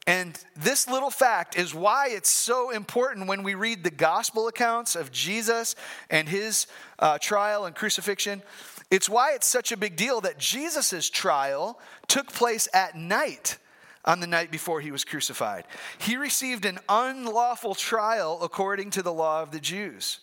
And 0.07 0.37
this 0.57 0.89
little 0.89 1.11
fact 1.11 1.57
is 1.57 1.75
why 1.75 2.09
it's 2.09 2.29
so 2.29 2.71
important 2.71 3.29
when 3.29 3.45
we 3.45 3.55
read 3.55 3.85
the 3.85 3.91
gospel 3.91 4.49
accounts 4.49 4.97
of 4.97 5.13
Jesus 5.13 5.77
and 6.11 6.29
his 6.29 6.67
uh, 6.99 7.19
trial 7.19 7.67
and 7.67 7.75
crucifixion. 7.75 8.43
It's 8.91 9.09
why 9.09 9.33
it's 9.33 9.47
such 9.47 9.71
a 9.71 9.77
big 9.77 9.95
deal 9.95 10.21
that 10.23 10.39
Jesus' 10.39 11.09
trial 11.09 11.79
took 12.09 12.33
place 12.33 12.69
at 12.75 12.97
night 12.97 13.59
on 14.05 14.19
the 14.19 14.27
night 14.27 14.51
before 14.51 14.81
he 14.81 14.91
was 14.91 15.05
crucified. 15.05 15.65
He 15.99 16.17
received 16.17 16.65
an 16.65 16.81
unlawful 16.89 17.77
trial 17.77 18.41
according 18.43 18.91
to 18.91 19.03
the 19.03 19.13
law 19.13 19.41
of 19.41 19.53
the 19.53 19.61
Jews. 19.61 20.19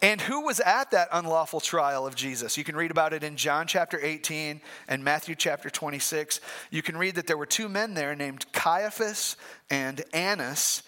And 0.00 0.20
who 0.20 0.42
was 0.42 0.60
at 0.60 0.92
that 0.92 1.08
unlawful 1.12 1.60
trial 1.60 2.06
of 2.06 2.14
Jesus? 2.14 2.56
You 2.56 2.62
can 2.62 2.76
read 2.76 2.92
about 2.92 3.12
it 3.12 3.24
in 3.24 3.36
John 3.36 3.66
chapter 3.66 3.98
18 4.00 4.60
and 4.86 5.02
Matthew 5.02 5.34
chapter 5.34 5.70
26. 5.70 6.40
You 6.70 6.82
can 6.82 6.96
read 6.96 7.16
that 7.16 7.26
there 7.26 7.36
were 7.36 7.46
two 7.46 7.68
men 7.68 7.94
there 7.94 8.14
named 8.14 8.50
Caiaphas 8.52 9.36
and 9.70 10.04
Annas. 10.12 10.84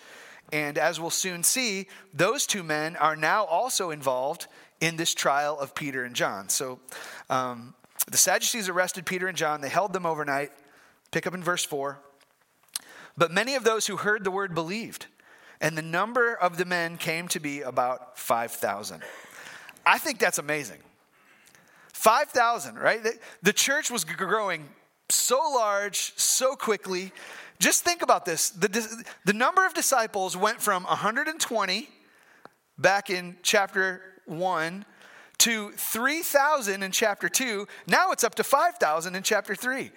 And 0.52 0.78
as 0.78 1.00
we'll 1.00 1.10
soon 1.10 1.42
see, 1.42 1.88
those 2.14 2.46
two 2.46 2.62
men 2.62 2.94
are 2.96 3.16
now 3.16 3.44
also 3.44 3.90
involved 3.90 4.46
in 4.80 4.96
this 4.96 5.12
trial 5.12 5.58
of 5.58 5.74
Peter 5.74 6.04
and 6.04 6.14
John. 6.14 6.48
So 6.48 6.78
um, 7.28 7.74
the 8.08 8.16
Sadducees 8.16 8.68
arrested 8.68 9.06
Peter 9.06 9.26
and 9.26 9.36
John, 9.36 9.60
they 9.60 9.68
held 9.68 9.92
them 9.92 10.06
overnight. 10.06 10.52
Pick 11.10 11.26
up 11.26 11.34
in 11.34 11.42
verse 11.42 11.64
4. 11.64 11.98
But 13.16 13.32
many 13.32 13.56
of 13.56 13.64
those 13.64 13.88
who 13.88 13.96
heard 13.96 14.22
the 14.22 14.30
word 14.30 14.54
believed 14.54 15.06
and 15.60 15.76
the 15.76 15.82
number 15.82 16.34
of 16.34 16.56
the 16.56 16.64
men 16.64 16.96
came 16.96 17.28
to 17.28 17.40
be 17.40 17.60
about 17.60 18.18
5,000. 18.18 19.02
I 19.84 19.98
think 19.98 20.18
that's 20.18 20.38
amazing. 20.38 20.78
5,000, 21.92 22.78
right? 22.78 23.00
The 23.42 23.52
church 23.52 23.90
was 23.90 24.04
growing 24.04 24.68
so 25.10 25.38
large, 25.54 26.12
so 26.16 26.54
quickly. 26.54 27.12
Just 27.58 27.84
think 27.84 28.02
about 28.02 28.24
this. 28.24 28.50
The, 28.50 29.04
the 29.24 29.32
number 29.32 29.66
of 29.66 29.74
disciples 29.74 30.36
went 30.36 30.62
from 30.62 30.84
120 30.84 31.88
back 32.78 33.10
in 33.10 33.36
chapter 33.42 34.00
1 34.24 34.84
to 35.38 35.70
3,000 35.72 36.82
in 36.82 36.92
chapter 36.92 37.28
2. 37.28 37.66
Now 37.86 38.12
it's 38.12 38.24
up 38.24 38.34
to 38.36 38.44
5,000 38.44 39.14
in 39.14 39.22
chapter 39.22 39.54
3. 39.54 39.90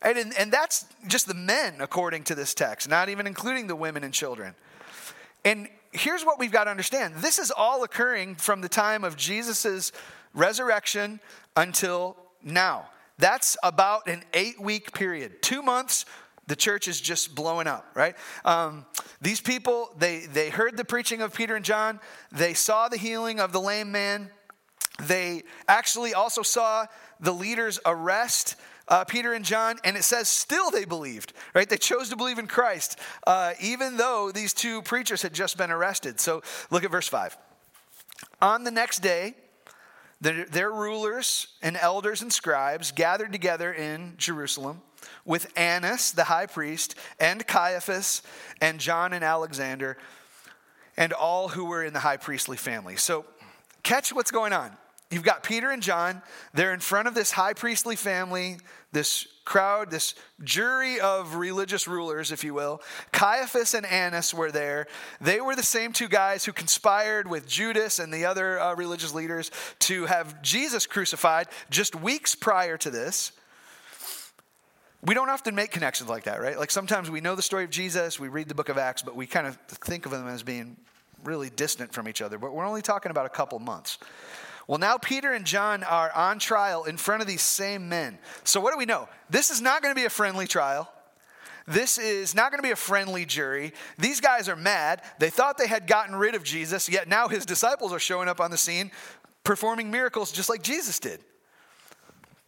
And, 0.00 0.32
and 0.38 0.52
that's 0.52 0.86
just 1.08 1.26
the 1.26 1.34
men, 1.34 1.76
according 1.80 2.22
to 2.24 2.34
this 2.34 2.54
text, 2.54 2.88
not 2.88 3.08
even 3.08 3.26
including 3.26 3.66
the 3.66 3.74
women 3.74 4.04
and 4.04 4.14
children. 4.14 4.54
And 5.48 5.66
here's 5.92 6.26
what 6.26 6.38
we've 6.38 6.52
got 6.52 6.64
to 6.64 6.70
understand 6.70 7.14
this 7.16 7.38
is 7.38 7.50
all 7.50 7.82
occurring 7.82 8.34
from 8.34 8.60
the 8.60 8.68
time 8.68 9.02
of 9.02 9.16
Jesus' 9.16 9.92
resurrection 10.34 11.20
until 11.56 12.18
now. 12.42 12.90
That's 13.16 13.56
about 13.62 14.08
an 14.08 14.24
eight 14.34 14.60
week 14.60 14.92
period. 14.92 15.40
Two 15.40 15.62
months, 15.62 16.04
the 16.48 16.54
church 16.54 16.86
is 16.86 17.00
just 17.00 17.34
blowing 17.34 17.66
up, 17.66 17.86
right? 17.94 18.14
Um, 18.44 18.84
these 19.22 19.40
people, 19.40 19.88
they, 19.98 20.26
they 20.26 20.50
heard 20.50 20.76
the 20.76 20.84
preaching 20.84 21.22
of 21.22 21.34
Peter 21.34 21.56
and 21.56 21.64
John, 21.64 21.98
they 22.30 22.52
saw 22.52 22.90
the 22.90 22.98
healing 22.98 23.40
of 23.40 23.52
the 23.52 23.60
lame 23.60 23.90
man, 23.90 24.30
they 25.02 25.44
actually 25.66 26.12
also 26.12 26.42
saw 26.42 26.84
the 27.20 27.32
leaders 27.32 27.80
arrest 27.86 28.56
uh, 28.88 29.04
Peter 29.04 29.32
and 29.32 29.44
John, 29.44 29.78
and 29.84 29.96
it 29.96 30.04
says 30.04 30.28
still 30.28 30.70
they 30.70 30.84
believed, 30.84 31.32
right? 31.54 31.68
They 31.68 31.76
chose 31.76 32.08
to 32.10 32.16
believe 32.16 32.38
in 32.38 32.46
Christ, 32.46 32.98
uh, 33.26 33.52
even 33.60 33.96
though 33.96 34.32
these 34.32 34.52
two 34.52 34.82
preachers 34.82 35.22
had 35.22 35.32
just 35.32 35.56
been 35.56 35.70
arrested. 35.70 36.20
So 36.20 36.42
look 36.70 36.84
at 36.84 36.90
verse 36.90 37.08
5. 37.08 37.36
On 38.40 38.64
the 38.64 38.70
next 38.70 39.00
day, 39.00 39.34
their 40.20 40.72
rulers 40.72 41.46
and 41.62 41.76
elders 41.76 42.22
and 42.22 42.32
scribes 42.32 42.90
gathered 42.90 43.30
together 43.30 43.72
in 43.72 44.14
Jerusalem 44.16 44.82
with 45.24 45.52
Annas, 45.56 46.10
the 46.10 46.24
high 46.24 46.46
priest, 46.46 46.96
and 47.20 47.46
Caiaphas, 47.46 48.22
and 48.60 48.80
John 48.80 49.12
and 49.12 49.22
Alexander, 49.22 49.96
and 50.96 51.12
all 51.12 51.48
who 51.48 51.66
were 51.66 51.84
in 51.84 51.92
the 51.92 52.00
high 52.00 52.16
priestly 52.16 52.56
family. 52.56 52.96
So, 52.96 53.24
catch 53.84 54.12
what's 54.12 54.32
going 54.32 54.52
on. 54.52 54.76
You've 55.10 55.22
got 55.22 55.42
Peter 55.42 55.70
and 55.70 55.82
John. 55.82 56.20
They're 56.52 56.74
in 56.74 56.80
front 56.80 57.08
of 57.08 57.14
this 57.14 57.30
high 57.30 57.54
priestly 57.54 57.96
family, 57.96 58.58
this 58.92 59.26
crowd, 59.46 59.90
this 59.90 60.14
jury 60.44 61.00
of 61.00 61.36
religious 61.36 61.88
rulers, 61.88 62.30
if 62.30 62.44
you 62.44 62.52
will. 62.52 62.82
Caiaphas 63.12 63.72
and 63.72 63.86
Annas 63.86 64.34
were 64.34 64.52
there. 64.52 64.86
They 65.18 65.40
were 65.40 65.56
the 65.56 65.62
same 65.62 65.94
two 65.94 66.08
guys 66.08 66.44
who 66.44 66.52
conspired 66.52 67.26
with 67.26 67.48
Judas 67.48 67.98
and 67.98 68.12
the 68.12 68.26
other 68.26 68.60
uh, 68.60 68.74
religious 68.74 69.14
leaders 69.14 69.50
to 69.80 70.04
have 70.04 70.42
Jesus 70.42 70.86
crucified 70.86 71.48
just 71.70 71.96
weeks 71.96 72.34
prior 72.34 72.76
to 72.76 72.90
this. 72.90 73.32
We 75.02 75.14
don't 75.14 75.30
often 75.30 75.54
make 75.54 75.70
connections 75.70 76.10
like 76.10 76.24
that, 76.24 76.42
right? 76.42 76.58
Like 76.58 76.70
sometimes 76.70 77.10
we 77.10 77.22
know 77.22 77.34
the 77.34 77.40
story 77.40 77.64
of 77.64 77.70
Jesus, 77.70 78.20
we 78.20 78.28
read 78.28 78.48
the 78.48 78.54
book 78.54 78.68
of 78.68 78.76
Acts, 78.76 79.00
but 79.00 79.16
we 79.16 79.26
kind 79.26 79.46
of 79.46 79.56
think 79.66 80.04
of 80.04 80.12
them 80.12 80.28
as 80.28 80.42
being 80.42 80.76
really 81.24 81.48
distant 81.48 81.94
from 81.94 82.08
each 82.08 82.20
other. 82.20 82.36
But 82.36 82.52
we're 82.52 82.66
only 82.66 82.82
talking 82.82 83.10
about 83.10 83.24
a 83.24 83.30
couple 83.30 83.58
months. 83.60 83.96
Well, 84.68 84.78
now 84.78 84.98
Peter 84.98 85.32
and 85.32 85.46
John 85.46 85.82
are 85.82 86.12
on 86.12 86.38
trial 86.38 86.84
in 86.84 86.98
front 86.98 87.22
of 87.22 87.26
these 87.26 87.40
same 87.42 87.88
men. 87.88 88.18
So, 88.44 88.60
what 88.60 88.70
do 88.72 88.78
we 88.78 88.84
know? 88.84 89.08
This 89.30 89.50
is 89.50 89.62
not 89.62 89.82
going 89.82 89.94
to 89.94 90.00
be 90.00 90.04
a 90.04 90.10
friendly 90.10 90.46
trial. 90.46 90.92
This 91.66 91.98
is 91.98 92.34
not 92.34 92.50
going 92.50 92.58
to 92.58 92.66
be 92.66 92.70
a 92.70 92.76
friendly 92.76 93.24
jury. 93.24 93.72
These 93.98 94.20
guys 94.20 94.48
are 94.48 94.56
mad. 94.56 95.02
They 95.18 95.30
thought 95.30 95.58
they 95.58 95.66
had 95.66 95.86
gotten 95.86 96.14
rid 96.14 96.34
of 96.34 96.44
Jesus, 96.44 96.88
yet 96.88 97.08
now 97.08 97.28
his 97.28 97.44
disciples 97.44 97.92
are 97.92 97.98
showing 97.98 98.28
up 98.28 98.40
on 98.40 98.50
the 98.50 98.56
scene 98.56 98.90
performing 99.42 99.90
miracles 99.90 100.30
just 100.30 100.50
like 100.50 100.62
Jesus 100.62 101.00
did. 101.00 101.20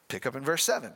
Pick 0.08 0.26
up 0.26 0.36
in 0.36 0.44
verse 0.44 0.62
7. 0.64 0.92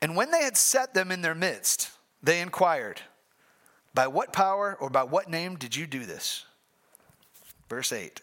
And 0.00 0.16
when 0.16 0.30
they 0.30 0.42
had 0.42 0.56
set 0.56 0.94
them 0.94 1.10
in 1.10 1.20
their 1.20 1.34
midst, 1.34 1.90
they 2.22 2.40
inquired, 2.40 3.02
By 3.92 4.06
what 4.06 4.32
power 4.32 4.76
or 4.80 4.88
by 4.88 5.02
what 5.02 5.28
name 5.28 5.56
did 5.56 5.76
you 5.76 5.86
do 5.86 6.06
this? 6.06 6.46
Verse 7.68 7.92
8. 7.92 8.22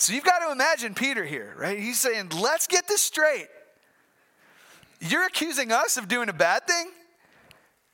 So 0.00 0.14
you've 0.14 0.24
got 0.24 0.38
to 0.38 0.50
imagine 0.50 0.94
Peter 0.94 1.26
here, 1.26 1.54
right? 1.58 1.78
He's 1.78 2.00
saying, 2.00 2.30
let's 2.40 2.66
get 2.66 2.88
this 2.88 3.02
straight. 3.02 3.48
You're 4.98 5.26
accusing 5.26 5.72
us 5.72 5.98
of 5.98 6.08
doing 6.08 6.30
a 6.30 6.32
bad 6.32 6.66
thing? 6.66 6.90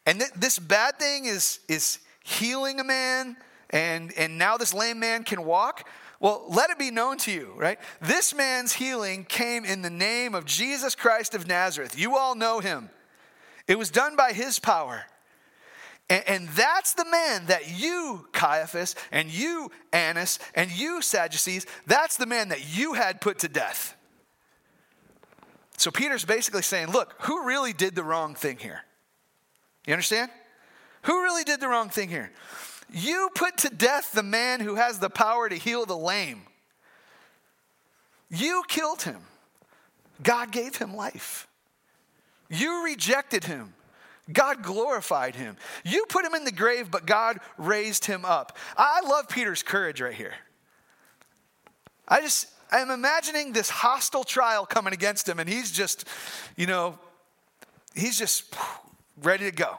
And 0.07 0.21
th- 0.21 0.31
this 0.37 0.61
bad 0.61 1.01
thing 1.01 1.25
is, 1.25 1.59
is 1.69 1.99
healing 2.23 2.79
a 2.79 2.85
man, 2.85 3.37
and, 3.71 4.13
and 4.17 4.39
now 4.39 4.57
this 4.57 4.73
lame 4.73 5.01
man 5.01 5.25
can 5.25 5.45
walk? 5.45 5.89
Well, 6.21 6.45
let 6.49 6.71
it 6.71 6.79
be 6.79 6.93
known 6.93 7.19
to 7.19 7.33
you, 7.33 7.53
right? 7.57 7.79
This 8.01 8.33
man's 8.33 8.73
healing 8.73 9.25
came 9.25 9.65
in 9.65 9.83
the 9.83 9.91
name 9.91 10.37
of 10.37 10.45
Jesus 10.45 10.95
Christ 10.95 11.35
of 11.35 11.49
Nazareth. 11.49 11.99
You 11.99 12.17
all 12.17 12.37
know 12.37 12.61
him. 12.61 12.89
It 13.67 13.79
was 13.79 13.91
done 13.91 14.15
by 14.15 14.33
his 14.33 14.61
power. 14.61 15.07
And, 16.09 16.49
that's 16.51 16.95
the 16.95 17.05
man 17.05 17.47
that 17.47 17.69
you, 17.69 18.29
Caiaphas, 18.33 18.95
and 19.11 19.29
you, 19.29 19.73
Annas, 19.93 20.39
and 20.55 20.71
you, 20.71 21.03
Sadducees, 21.03 21.67
that's 21.87 22.17
the 22.17 22.27
man 22.27 22.51
that 22.51 22.77
you 22.77 22.93
had 22.93 23.21
put 23.21 23.41
to 23.41 23.49
death. 23.49 23.97
So 25.77 25.91
Peter's 25.91 26.25
basically 26.25 26.63
saying, 26.63 26.93
look, 26.93 27.15
who 27.23 27.45
really 27.45 27.73
did 27.73 27.97
the 27.97 28.05
wrong 28.05 28.37
thing 28.37 28.59
here? 28.59 28.83
You 29.85 29.95
understand? 29.95 30.31
Who 31.03 31.23
really 31.23 31.45
did 31.45 31.61
the 31.61 31.69
wrong 31.69 31.89
thing 31.89 32.09
here? 32.09 32.31
You 32.93 33.31
put 33.35 33.59
to 33.59 33.69
death 33.69 34.13
the 34.13 34.23
man 34.23 34.61
who 34.61 34.77
has 34.77 35.01
the 35.01 35.11
power 35.11 35.49
to 35.49 35.57
heal 35.57 35.87
the 35.87 35.97
lame. 35.97 36.43
You 38.31 38.63
killed 38.69 39.03
him. 39.03 39.21
God 40.23 40.51
gave 40.53 40.77
him 40.77 40.95
life. 40.95 41.49
You 42.49 42.85
rejected 42.85 43.45
him. 43.45 43.75
God 44.33 44.63
glorified 44.63 45.37
him. 45.37 45.57
You 45.85 46.05
put 46.09 46.25
him 46.25 46.35
in 46.35 46.45
the 46.45 46.53
grave, 46.53 46.91
but 46.91 47.07
God 47.07 47.39
raised 47.57 48.05
him 48.05 48.25
up. 48.25 48.57
I 48.77 49.01
love 49.03 49.29
Peter's 49.29 49.63
courage 49.63 50.01
right 50.01 50.15
here. 50.15 50.35
I 52.09 52.21
just, 52.21 52.49
I'm 52.71 52.91
imagining 52.91 53.53
this 53.53 53.71
hostile 53.71 54.25
trial 54.25 54.67
coming 54.67 54.93
against 54.93 55.29
him, 55.29 55.39
and 55.39 55.49
he's 55.49 55.71
just, 55.71 56.07
you 56.57 56.67
know, 56.67 56.99
he's 57.95 58.19
just 58.19 58.55
ready 59.23 59.45
to 59.45 59.53
go. 59.53 59.79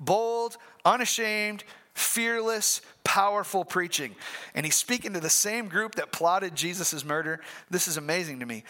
Bold, 0.00 0.56
unashamed, 0.84 1.64
fearless, 1.94 2.82
powerful 3.04 3.64
preaching. 3.64 4.14
And 4.54 4.66
he's 4.66 4.74
speaking 4.74 5.12
to 5.14 5.20
the 5.20 5.30
same 5.30 5.68
group 5.68 5.94
that 5.94 6.12
plotted 6.12 6.54
Jesus' 6.54 7.04
murder. 7.04 7.40
This 7.70 7.88
is 7.88 7.96
amazing 7.96 8.40
to 8.40 8.46
me. 8.46 8.64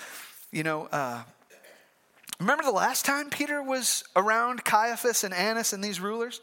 You 0.53 0.63
know, 0.63 0.89
uh, 0.93 1.23
Remember 2.39 2.65
the 2.65 2.71
last 2.71 3.05
time 3.05 3.31
Peter 3.31 3.63
was 3.63 4.05
around 4.15 4.65
Caiaphas 4.65 5.25
and 5.25 5.33
Annas 5.33 5.73
and 5.73 5.83
these 5.83 6.01
rulers? 6.01 6.41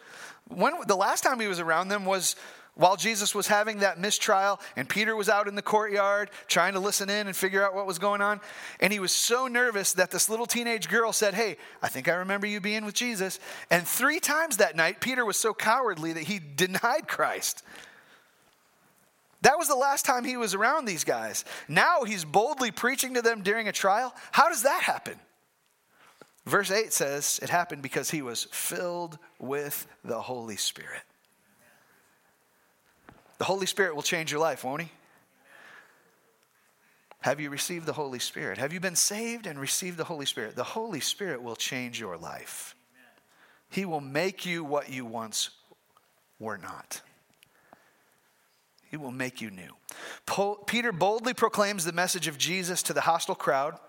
When, 0.47 0.73
the 0.87 0.95
last 0.95 1.23
time 1.23 1.39
he 1.39 1.47
was 1.47 1.59
around 1.59 1.89
them 1.89 2.05
was 2.05 2.35
while 2.75 2.95
Jesus 2.95 3.35
was 3.35 3.45
having 3.47 3.79
that 3.79 3.99
mistrial, 3.99 4.59
and 4.75 4.89
Peter 4.89 5.15
was 5.15 5.29
out 5.29 5.47
in 5.47 5.53
the 5.53 5.61
courtyard 5.61 6.31
trying 6.47 6.73
to 6.73 6.79
listen 6.79 7.07
in 7.07 7.27
and 7.27 7.35
figure 7.35 7.63
out 7.63 7.75
what 7.75 7.85
was 7.85 7.99
going 7.99 8.19
on. 8.19 8.41
And 8.79 8.91
he 8.91 8.99
was 8.99 9.11
so 9.11 9.47
nervous 9.47 9.93
that 9.93 10.09
this 10.09 10.27
little 10.27 10.47
teenage 10.47 10.89
girl 10.89 11.13
said, 11.13 11.35
Hey, 11.35 11.57
I 11.83 11.87
think 11.87 12.07
I 12.07 12.13
remember 12.13 12.47
you 12.47 12.59
being 12.59 12.83
with 12.83 12.95
Jesus. 12.95 13.39
And 13.69 13.87
three 13.87 14.19
times 14.19 14.57
that 14.57 14.75
night, 14.75 15.01
Peter 15.01 15.23
was 15.23 15.37
so 15.37 15.53
cowardly 15.53 16.13
that 16.13 16.23
he 16.23 16.39
denied 16.55 17.07
Christ. 17.07 17.63
That 19.41 19.59
was 19.59 19.67
the 19.67 19.75
last 19.75 20.05
time 20.05 20.23
he 20.23 20.37
was 20.37 20.55
around 20.55 20.85
these 20.85 21.03
guys. 21.03 21.45
Now 21.67 22.05
he's 22.05 22.23
boldly 22.25 22.71
preaching 22.71 23.13
to 23.15 23.21
them 23.21 23.43
during 23.43 23.67
a 23.67 23.73
trial. 23.73 24.15
How 24.31 24.49
does 24.49 24.63
that 24.63 24.81
happen? 24.81 25.19
Verse 26.45 26.71
8 26.71 26.91
says 26.91 27.39
it 27.41 27.49
happened 27.49 27.81
because 27.81 28.11
he 28.11 28.21
was 28.21 28.45
filled 28.51 29.17
with 29.39 29.87
the 30.03 30.21
Holy 30.21 30.57
Spirit. 30.57 31.03
The 33.37 33.45
Holy 33.45 33.65
Spirit 33.65 33.95
will 33.95 34.03
change 34.03 34.31
your 34.31 34.41
life, 34.41 34.63
won't 34.63 34.83
he? 34.83 34.91
Have 37.21 37.39
you 37.39 37.49
received 37.49 37.85
the 37.85 37.93
Holy 37.93 38.19
Spirit? 38.19 38.57
Have 38.57 38.73
you 38.73 38.81
been 38.81 38.97
saved 38.97 39.47
and 39.47 39.57
received 39.57 39.97
the 39.97 40.03
Holy 40.03 40.25
Spirit? 40.25 40.57
The 40.57 40.63
Holy 40.63 40.99
Spirit 40.99 41.41
will 41.41 41.55
change 41.55 41.97
your 41.99 42.17
life. 42.17 42.75
He 43.69 43.85
will 43.85 44.01
make 44.01 44.45
you 44.45 44.63
what 44.65 44.89
you 44.89 45.05
once 45.05 45.49
were 46.37 46.57
not. 46.57 47.01
He 48.91 48.97
will 48.97 49.11
make 49.11 49.39
you 49.39 49.49
new. 49.49 49.69
Peter 50.67 50.91
boldly 50.91 51.33
proclaims 51.33 51.85
the 51.85 51.93
message 51.93 52.27
of 52.27 52.37
Jesus 52.37 52.83
to 52.83 52.93
the 52.93 53.01
hostile 53.01 53.35
crowd. 53.35 53.79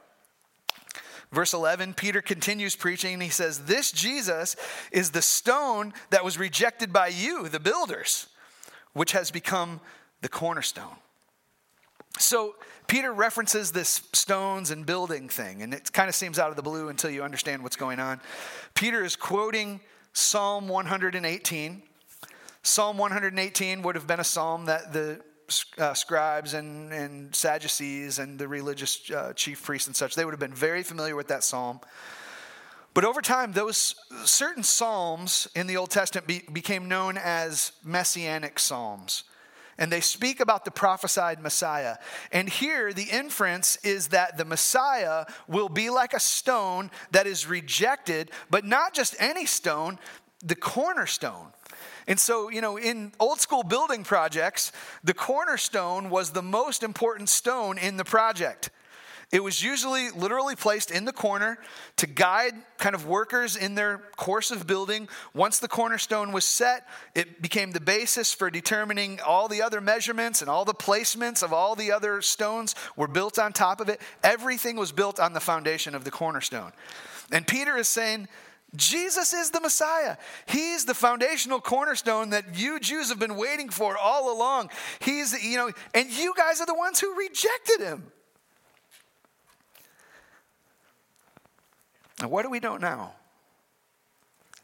Verse 1.35 1.53
11, 1.53 1.95
Peter 1.95 2.23
continues 2.23 2.77
preaching 2.77 3.15
and 3.15 3.23
he 3.23 3.29
says, 3.29 3.65
This 3.65 3.91
Jesus 3.91 4.55
is 4.93 5.11
the 5.11 5.21
stone 5.21 5.93
that 6.11 6.25
was 6.25 6.39
rejected 6.39 6.93
by 6.93 7.09
you, 7.09 7.49
the 7.49 7.59
builders, 7.59 8.29
which 8.93 9.13
has 9.13 9.33
become 9.33 9.81
the 10.23 10.29
cornerstone. 10.29 10.97
So 12.19 12.55
Peter 12.87 13.13
references 13.13 13.73
this 13.73 14.03
stones 14.13 14.71
and 14.71 14.87
building 14.87 15.29
thing, 15.29 15.63
and 15.63 15.75
it 15.75 15.93
kind 15.93 16.09
of 16.09 16.15
seems 16.15 16.39
out 16.39 16.51
of 16.51 16.57
the 16.57 16.63
blue 16.63 16.89
until 16.89 17.11
you 17.11 17.25
understand 17.25 17.65
what's 17.65 17.77
going 17.77 17.99
on. 17.99 18.21
Peter 18.75 19.05
is 19.05 19.17
quoting 19.17 19.81
Psalm 20.13 20.69
118. 20.69 21.83
Psalm 22.63 22.97
118 22.97 23.83
would 23.83 23.97
have 23.97 24.07
been 24.07 24.21
a 24.21 24.25
psalm 24.25 24.67
that 24.67 24.93
the 24.93 25.21
uh, 25.79 25.95
scribes 25.95 26.55
and, 26.55 26.93
and 26.93 27.35
Sadducees 27.35 28.19
and 28.19 28.39
the 28.39 28.49
religious 28.49 29.11
uh, 29.11 29.33
chief 29.35 29.63
priests 29.63 29.87
and 29.87 29.97
such. 29.97 30.15
They 30.15 30.25
would 30.25 30.33
have 30.33 30.41
been 30.41 30.55
very 30.55 30.83
familiar 30.83 31.17
with 31.17 31.29
that 31.29 31.45
psalm. 31.45 31.81
But 32.95 33.05
over 33.05 33.21
time, 33.21 33.53
those 33.53 33.97
certain 34.25 34.63
psalms 34.63 35.49
in 35.57 35.67
the 35.67 35.77
Old 35.77 35.91
Testament 35.91 36.27
be, 36.29 36.43
became 36.53 36.89
known 36.89 37.19
as 37.19 37.73
messianic 37.83 38.59
psalms. 38.59 39.25
And 39.77 39.91
they 39.91 40.01
speak 40.01 40.39
about 40.39 40.65
the 40.65 40.71
prophesied 40.71 41.43
Messiah. 41.43 41.97
And 42.31 42.49
here, 42.49 42.93
the 42.93 43.11
inference 43.11 43.77
is 43.83 44.09
that 44.09 44.39
the 44.39 44.45
Messiah 44.45 45.25
will 45.49 45.69
be 45.69 45.91
like 45.91 46.13
a 46.13 46.21
stone 46.21 46.93
that 47.11 47.27
is 47.27 47.49
rejected, 47.49 48.31
but 48.51 48.65
not 48.65 48.95
just 48.95 49.17
any 49.19 49.47
stone, 49.47 49.99
the 50.45 50.55
cornerstone. 50.55 51.49
And 52.07 52.21
so, 52.21 52.51
you 52.51 52.61
know, 52.61 52.77
in 52.77 53.13
old 53.19 53.41
school 53.41 53.63
building 53.63 54.05
projects, 54.05 54.73
the 55.03 55.15
cornerstone 55.15 56.11
was 56.11 56.31
the 56.31 56.43
most 56.43 56.83
important 56.83 57.29
stone 57.29 57.79
in 57.79 57.97
the 57.97 58.05
project. 58.05 58.71
It 59.33 59.43
was 59.43 59.65
usually 59.65 60.11
literally 60.11 60.55
placed 60.55 60.93
in 60.93 61.07
the 61.07 61.13
corner 61.13 61.59
to 61.97 62.07
guide 62.07 62.53
kind 62.79 62.95
of 62.95 63.07
workers 63.07 63.57
in 63.57 63.75
their 63.75 63.99
course 64.17 64.53
of 64.53 64.67
building. 64.67 65.09
Once 65.35 65.59
the 65.59 65.67
cornerstone 65.67 66.31
was 66.31 66.45
set, 66.45 66.87
it 67.17 67.43
became 67.43 67.73
the 67.73 67.81
basis 67.81 68.33
for 68.33 68.49
determining 68.49 69.19
all 69.27 69.49
the 69.49 69.63
other 69.63 69.81
measurements 69.81 70.41
and 70.41 70.49
all 70.49 70.65
the 70.65 70.75
placements 70.75 71.43
of 71.43 71.53
all 71.53 71.75
the 71.75 71.91
other 71.91 72.23
stones 72.23 72.77
were 72.97 73.09
built 73.09 73.39
on 73.39 73.53
top 73.53 73.81
of 73.81 73.89
it. 73.89 74.01
Everything 74.23 74.77
was 74.77 74.93
built 74.93 75.19
on 75.19 75.33
the 75.33 75.41
foundation 75.41 75.97
of 75.97 76.05
the 76.05 76.13
cornerstone. 76.13 76.73
And 77.33 77.45
Peter 77.45 77.77
is 77.77 77.89
saying, 77.89 78.29
Jesus 78.77 79.33
is 79.33 79.51
the 79.51 79.61
Messiah. 79.61 80.17
He's 80.47 80.85
the 80.85 80.95
foundational 80.95 81.61
cornerstone 81.61 82.31
that 82.31 82.59
you 82.59 82.81
Jews 82.81 83.09
have 83.09 83.19
been 83.19 83.37
waiting 83.37 83.69
for 83.69 83.97
all 83.97 84.37
along. 84.37 84.71
He's, 85.01 85.33
you 85.45 85.57
know, 85.57 85.71
and 85.95 86.11
you 86.11 86.35
guys 86.37 86.61
are 86.61 86.67
the 86.67 86.75
ones 86.75 86.99
who 86.99 87.17
rejected 87.17 87.81
him. 87.81 88.11
Now, 92.21 92.29
what 92.29 92.43
do 92.43 92.51
we 92.51 92.61
know 92.61 92.77
now? 92.77 93.15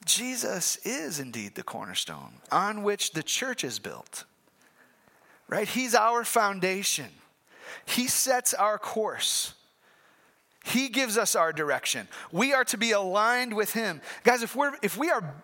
Jesus 0.07 0.77
is 0.79 1.21
indeed 1.21 1.55
the 1.55 1.63
cornerstone 1.63 2.35
on 2.51 2.83
which 2.83 3.13
the 3.13 3.23
church 3.23 3.65
is 3.65 3.79
built. 3.79 4.25
Right? 5.49 5.69
He's 5.69 5.95
our 5.95 6.25
foundation. 6.25 7.09
He 7.85 8.07
sets 8.07 8.55
our 8.55 8.79
course. 8.79 9.55
He 10.65 10.89
gives 10.89 11.17
us 11.17 11.35
our 11.35 11.53
direction. 11.53 12.07
We 12.33 12.53
are 12.53 12.65
to 12.65 12.77
be 12.77 12.93
aligned 12.93 13.55
with 13.55 13.73
him. 13.73 14.01
Guys, 14.25 14.43
if 14.43 14.55
we're 14.55 14.75
if 14.83 14.97
we 14.97 15.11
are 15.11 15.35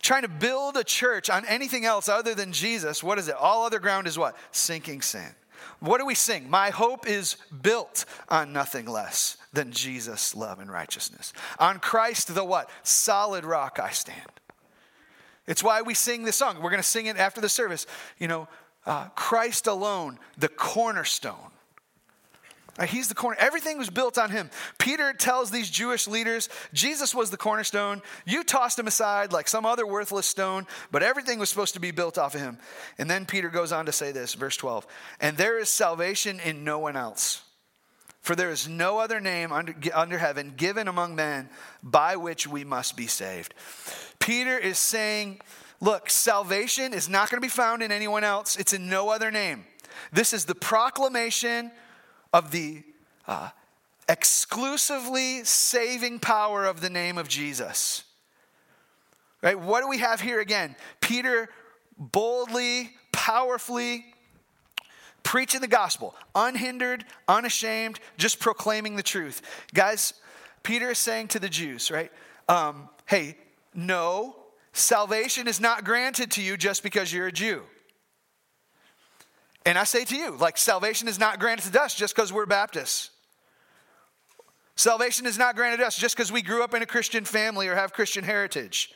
trying 0.00 0.22
to 0.22 0.28
build 0.28 0.76
a 0.76 0.84
church 0.84 1.28
on 1.28 1.44
anything 1.46 1.84
else 1.84 2.08
other 2.08 2.34
than 2.34 2.52
Jesus, 2.52 3.02
what 3.02 3.18
is 3.18 3.28
it? 3.28 3.34
All 3.34 3.64
other 3.64 3.80
ground 3.80 4.06
is 4.06 4.16
what? 4.16 4.36
Sinking 4.52 5.02
sand. 5.02 5.34
What 5.80 5.98
do 5.98 6.06
we 6.06 6.14
sing? 6.14 6.48
My 6.48 6.70
hope 6.70 7.08
is 7.08 7.36
built 7.62 8.04
on 8.28 8.52
nothing 8.52 8.86
less 8.86 9.36
than 9.52 9.72
Jesus' 9.72 10.34
love 10.34 10.60
and 10.60 10.70
righteousness. 10.70 11.32
On 11.58 11.78
Christ, 11.78 12.34
the 12.34 12.44
what? 12.44 12.70
Solid 12.82 13.44
rock 13.44 13.78
I 13.82 13.90
stand. 13.90 14.30
It's 15.46 15.64
why 15.64 15.82
we 15.82 15.94
sing 15.94 16.22
this 16.22 16.36
song. 16.36 16.56
We're 16.62 16.70
going 16.70 16.82
to 16.82 16.88
sing 16.88 17.06
it 17.06 17.16
after 17.16 17.40
the 17.40 17.48
service. 17.48 17.86
You 18.18 18.28
know, 18.28 18.48
uh, 18.86 19.08
Christ 19.16 19.66
alone, 19.66 20.18
the 20.38 20.48
cornerstone. 20.48 21.50
Uh, 22.80 22.86
he's 22.86 23.08
the 23.08 23.14
corner. 23.14 23.36
Everything 23.38 23.76
was 23.76 23.90
built 23.90 24.16
on 24.16 24.30
him. 24.30 24.48
Peter 24.78 25.12
tells 25.12 25.50
these 25.50 25.68
Jewish 25.68 26.08
leaders 26.08 26.48
Jesus 26.72 27.14
was 27.14 27.30
the 27.30 27.36
cornerstone. 27.36 28.00
You 28.24 28.42
tossed 28.42 28.78
him 28.78 28.86
aside 28.86 29.32
like 29.32 29.48
some 29.48 29.66
other 29.66 29.86
worthless 29.86 30.26
stone, 30.26 30.66
but 30.90 31.02
everything 31.02 31.38
was 31.38 31.50
supposed 31.50 31.74
to 31.74 31.80
be 31.80 31.90
built 31.90 32.16
off 32.16 32.34
of 32.34 32.40
him. 32.40 32.58
And 32.96 33.10
then 33.10 33.26
Peter 33.26 33.50
goes 33.50 33.70
on 33.70 33.84
to 33.86 33.92
say 33.92 34.12
this, 34.12 34.32
verse 34.32 34.56
12 34.56 34.86
And 35.20 35.36
there 35.36 35.58
is 35.58 35.68
salvation 35.68 36.40
in 36.40 36.64
no 36.64 36.78
one 36.78 36.96
else. 36.96 37.42
For 38.22 38.34
there 38.34 38.50
is 38.50 38.68
no 38.68 38.98
other 38.98 39.20
name 39.20 39.52
under, 39.52 39.74
under 39.94 40.18
heaven 40.18 40.54
given 40.56 40.88
among 40.88 41.14
men 41.14 41.50
by 41.82 42.16
which 42.16 42.46
we 42.46 42.64
must 42.64 42.96
be 42.96 43.06
saved. 43.06 43.52
Peter 44.18 44.56
is 44.58 44.78
saying, 44.78 45.40
Look, 45.82 46.10
salvation 46.10 46.92
is 46.92 47.08
not 47.08 47.30
going 47.30 47.40
to 47.40 47.46
be 47.46 47.50
found 47.50 47.82
in 47.82 47.92
anyone 47.92 48.24
else, 48.24 48.56
it's 48.56 48.72
in 48.72 48.88
no 48.88 49.10
other 49.10 49.30
name. 49.30 49.64
This 50.12 50.32
is 50.32 50.46
the 50.46 50.54
proclamation 50.54 51.70
of 52.32 52.50
the 52.50 52.82
uh, 53.26 53.50
exclusively 54.08 55.44
saving 55.44 56.18
power 56.18 56.64
of 56.64 56.80
the 56.80 56.90
name 56.90 57.18
of 57.18 57.28
Jesus. 57.28 58.04
Right? 59.42 59.58
What 59.58 59.80
do 59.80 59.88
we 59.88 59.98
have 59.98 60.20
here 60.20 60.40
again? 60.40 60.76
Peter 61.00 61.48
boldly, 61.96 62.90
powerfully 63.12 64.06
preaching 65.22 65.60
the 65.60 65.68
gospel, 65.68 66.14
unhindered, 66.34 67.04
unashamed, 67.28 68.00
just 68.16 68.40
proclaiming 68.40 68.96
the 68.96 69.02
truth. 69.02 69.42
Guys, 69.74 70.14
Peter 70.62 70.90
is 70.90 70.98
saying 70.98 71.28
to 71.28 71.38
the 71.38 71.48
Jews, 71.48 71.90
right? 71.90 72.10
Um, 72.48 72.88
hey, 73.06 73.36
no, 73.74 74.36
salvation 74.72 75.46
is 75.46 75.60
not 75.60 75.84
granted 75.84 76.30
to 76.32 76.42
you 76.42 76.56
just 76.56 76.82
because 76.82 77.12
you're 77.12 77.28
a 77.28 77.32
Jew. 77.32 77.62
And 79.66 79.76
I 79.78 79.84
say 79.84 80.04
to 80.04 80.16
you, 80.16 80.36
like, 80.36 80.56
salvation 80.56 81.06
is 81.06 81.18
not 81.18 81.38
granted 81.38 81.72
to 81.72 81.82
us 81.82 81.94
just 81.94 82.14
because 82.14 82.32
we're 82.32 82.46
Baptists. 82.46 83.10
Salvation 84.74 85.26
is 85.26 85.36
not 85.36 85.56
granted 85.56 85.78
to 85.78 85.86
us 85.86 85.96
just 85.96 86.16
because 86.16 86.32
we 86.32 86.40
grew 86.40 86.64
up 86.64 86.72
in 86.72 86.82
a 86.82 86.86
Christian 86.86 87.24
family 87.24 87.68
or 87.68 87.74
have 87.74 87.92
Christian 87.92 88.24
heritage. 88.24 88.94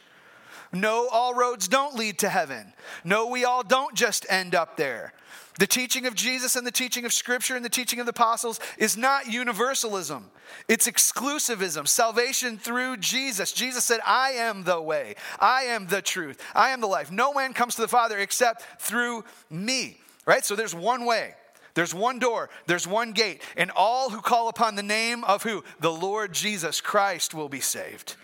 No, 0.72 1.08
all 1.08 1.34
roads 1.34 1.68
don't 1.68 1.94
lead 1.94 2.18
to 2.20 2.28
heaven. 2.28 2.72
No, 3.04 3.26
we 3.26 3.44
all 3.44 3.62
don't 3.62 3.94
just 3.94 4.26
end 4.30 4.54
up 4.54 4.76
there. 4.76 5.12
The 5.58 5.66
teaching 5.66 6.06
of 6.06 6.14
Jesus 6.14 6.56
and 6.56 6.66
the 6.66 6.72
teaching 6.72 7.04
of 7.04 7.12
Scripture 7.12 7.54
and 7.54 7.64
the 7.64 7.68
teaching 7.68 8.00
of 8.00 8.06
the 8.06 8.10
apostles 8.10 8.58
is 8.76 8.96
not 8.96 9.28
universalism, 9.28 10.30
it's 10.68 10.88
exclusivism. 10.88 11.86
Salvation 11.86 12.58
through 12.58 12.96
Jesus. 12.96 13.52
Jesus 13.52 13.84
said, 13.84 14.00
I 14.04 14.32
am 14.32 14.64
the 14.64 14.80
way, 14.80 15.14
I 15.38 15.64
am 15.64 15.86
the 15.86 16.02
truth, 16.02 16.42
I 16.54 16.70
am 16.70 16.80
the 16.80 16.88
life. 16.88 17.12
No 17.12 17.32
man 17.32 17.52
comes 17.52 17.76
to 17.76 17.82
the 17.82 17.88
Father 17.88 18.18
except 18.18 18.64
through 18.80 19.24
me. 19.48 19.98
Right? 20.26 20.44
So 20.44 20.56
there's 20.56 20.74
one 20.74 21.04
way. 21.04 21.34
There's 21.74 21.92
one 21.92 22.20
door, 22.20 22.50
there's 22.66 22.86
one 22.86 23.12
gate, 23.12 23.42
and 23.56 23.72
all 23.74 24.08
who 24.08 24.20
call 24.20 24.48
upon 24.48 24.76
the 24.76 24.82
name 24.82 25.24
of 25.24 25.42
who? 25.42 25.64
The 25.80 25.90
Lord 25.90 26.32
Jesus 26.32 26.80
Christ 26.80 27.34
will 27.34 27.48
be 27.48 27.58
saved. 27.58 28.14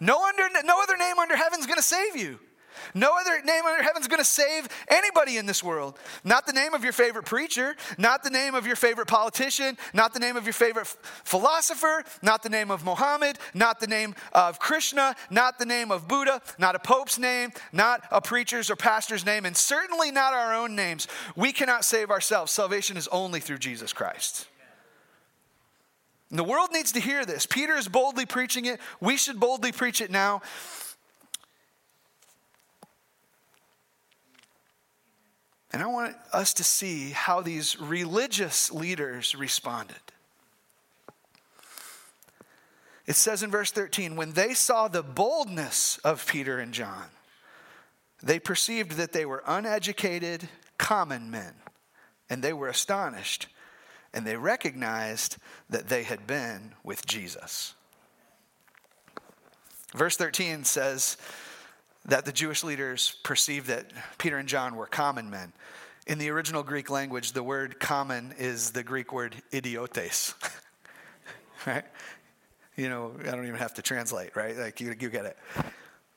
No, 0.00 0.24
under, 0.26 0.48
no 0.64 0.82
other 0.82 0.96
name 0.96 1.20
under 1.20 1.36
heaven 1.36 1.60
is 1.60 1.66
going 1.66 1.76
to 1.76 1.82
save 1.82 2.16
you. 2.16 2.40
No 2.94 3.16
other 3.18 3.42
name 3.42 3.64
under 3.64 3.82
heaven 3.82 4.02
is 4.02 4.08
going 4.08 4.20
to 4.20 4.24
save 4.24 4.68
anybody 4.88 5.36
in 5.36 5.46
this 5.46 5.62
world. 5.62 5.98
Not 6.24 6.46
the 6.46 6.52
name 6.52 6.74
of 6.74 6.82
your 6.82 6.92
favorite 6.92 7.26
preacher, 7.26 7.76
not 7.96 8.22
the 8.22 8.30
name 8.30 8.54
of 8.54 8.66
your 8.66 8.76
favorite 8.76 9.08
politician, 9.08 9.76
not 9.92 10.14
the 10.14 10.20
name 10.20 10.36
of 10.36 10.44
your 10.44 10.52
favorite 10.52 10.86
philosopher, 11.24 12.04
not 12.22 12.42
the 12.42 12.48
name 12.48 12.70
of 12.70 12.84
Mohammed, 12.84 13.38
not 13.54 13.80
the 13.80 13.86
name 13.86 14.14
of 14.32 14.58
Krishna, 14.58 15.14
not 15.30 15.58
the 15.58 15.66
name 15.66 15.90
of 15.90 16.08
Buddha, 16.08 16.40
not 16.58 16.74
a 16.74 16.78
pope's 16.78 17.18
name, 17.18 17.50
not 17.72 18.02
a 18.10 18.20
preacher's 18.20 18.70
or 18.70 18.76
pastor's 18.76 19.24
name, 19.24 19.44
and 19.44 19.56
certainly 19.56 20.10
not 20.10 20.32
our 20.32 20.54
own 20.54 20.74
names. 20.74 21.08
We 21.36 21.52
cannot 21.52 21.84
save 21.84 22.10
ourselves. 22.10 22.52
Salvation 22.52 22.96
is 22.96 23.08
only 23.08 23.40
through 23.40 23.58
Jesus 23.58 23.92
Christ. 23.92 24.46
And 26.30 26.38
the 26.38 26.44
world 26.44 26.70
needs 26.72 26.92
to 26.92 27.00
hear 27.00 27.24
this. 27.24 27.46
Peter 27.46 27.74
is 27.74 27.88
boldly 27.88 28.26
preaching 28.26 28.66
it. 28.66 28.80
We 29.00 29.16
should 29.16 29.40
boldly 29.40 29.72
preach 29.72 30.00
it 30.00 30.10
now. 30.10 30.42
And 35.72 35.82
I 35.82 35.86
want 35.86 36.16
us 36.32 36.54
to 36.54 36.64
see 36.64 37.10
how 37.10 37.40
these 37.40 37.78
religious 37.78 38.70
leaders 38.70 39.34
responded. 39.34 39.96
It 43.06 43.16
says 43.16 43.42
in 43.42 43.50
verse 43.50 43.70
13 43.70 44.16
when 44.16 44.32
they 44.32 44.54
saw 44.54 44.88
the 44.88 45.02
boldness 45.02 45.98
of 45.98 46.26
Peter 46.26 46.58
and 46.58 46.72
John, 46.72 47.06
they 48.22 48.38
perceived 48.38 48.92
that 48.92 49.12
they 49.12 49.24
were 49.24 49.42
uneducated, 49.46 50.48
common 50.76 51.30
men, 51.30 51.54
and 52.28 52.42
they 52.42 52.52
were 52.52 52.68
astonished, 52.68 53.46
and 54.12 54.26
they 54.26 54.36
recognized 54.36 55.36
that 55.70 55.88
they 55.88 56.02
had 56.02 56.26
been 56.26 56.74
with 56.82 57.06
Jesus. 57.06 57.74
Verse 59.94 60.16
13 60.16 60.64
says, 60.64 61.16
that 62.08 62.24
the 62.24 62.32
Jewish 62.32 62.64
leaders 62.64 63.16
perceived 63.22 63.68
that 63.68 63.92
Peter 64.16 64.38
and 64.38 64.48
John 64.48 64.76
were 64.76 64.86
common 64.86 65.30
men. 65.30 65.52
In 66.06 66.18
the 66.18 66.30
original 66.30 66.62
Greek 66.62 66.88
language, 66.88 67.32
the 67.32 67.42
word 67.42 67.78
common 67.78 68.34
is 68.38 68.70
the 68.70 68.82
Greek 68.82 69.12
word 69.12 69.36
idiotes. 69.52 70.34
right? 71.66 71.84
You 72.76 72.88
know, 72.88 73.12
I 73.20 73.32
don't 73.32 73.44
even 73.44 73.58
have 73.58 73.74
to 73.74 73.82
translate, 73.82 74.34
right? 74.34 74.56
Like 74.56 74.80
you, 74.80 74.94
you 74.98 75.10
get 75.10 75.26
it. 75.26 75.36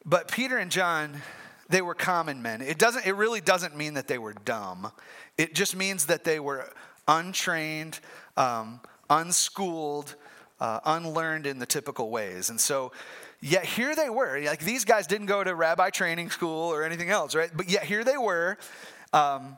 But 0.05 0.31
Peter 0.31 0.57
and 0.57 0.71
John, 0.71 1.21
they 1.69 1.81
were 1.81 1.93
common 1.93 2.41
men. 2.41 2.61
It 2.61 2.77
doesn't 2.77 3.05
it 3.05 3.13
really 3.13 3.41
doesn't 3.41 3.75
mean 3.75 3.95
that 3.95 4.07
they 4.07 4.17
were 4.17 4.33
dumb. 4.33 4.91
It 5.37 5.53
just 5.53 5.75
means 5.75 6.05
that 6.05 6.23
they 6.23 6.39
were 6.39 6.71
untrained, 7.07 7.99
um, 8.37 8.79
unschooled, 9.09 10.15
uh, 10.59 10.79
unlearned 10.85 11.45
in 11.45 11.59
the 11.59 11.65
typical 11.65 12.09
ways. 12.09 12.49
And 12.49 12.59
so 12.61 12.93
Yet 13.41 13.65
here 13.65 13.95
they 13.95 14.09
were. 14.09 14.39
Like 14.41 14.59
these 14.59 14.85
guys 14.85 15.07
didn't 15.07 15.25
go 15.25 15.43
to 15.43 15.53
rabbi 15.55 15.89
training 15.89 16.29
school 16.29 16.71
or 16.71 16.83
anything 16.83 17.09
else, 17.09 17.33
right? 17.33 17.49
But 17.53 17.69
yet 17.69 17.83
here 17.83 18.03
they 18.03 18.17
were, 18.17 18.57
um, 19.13 19.57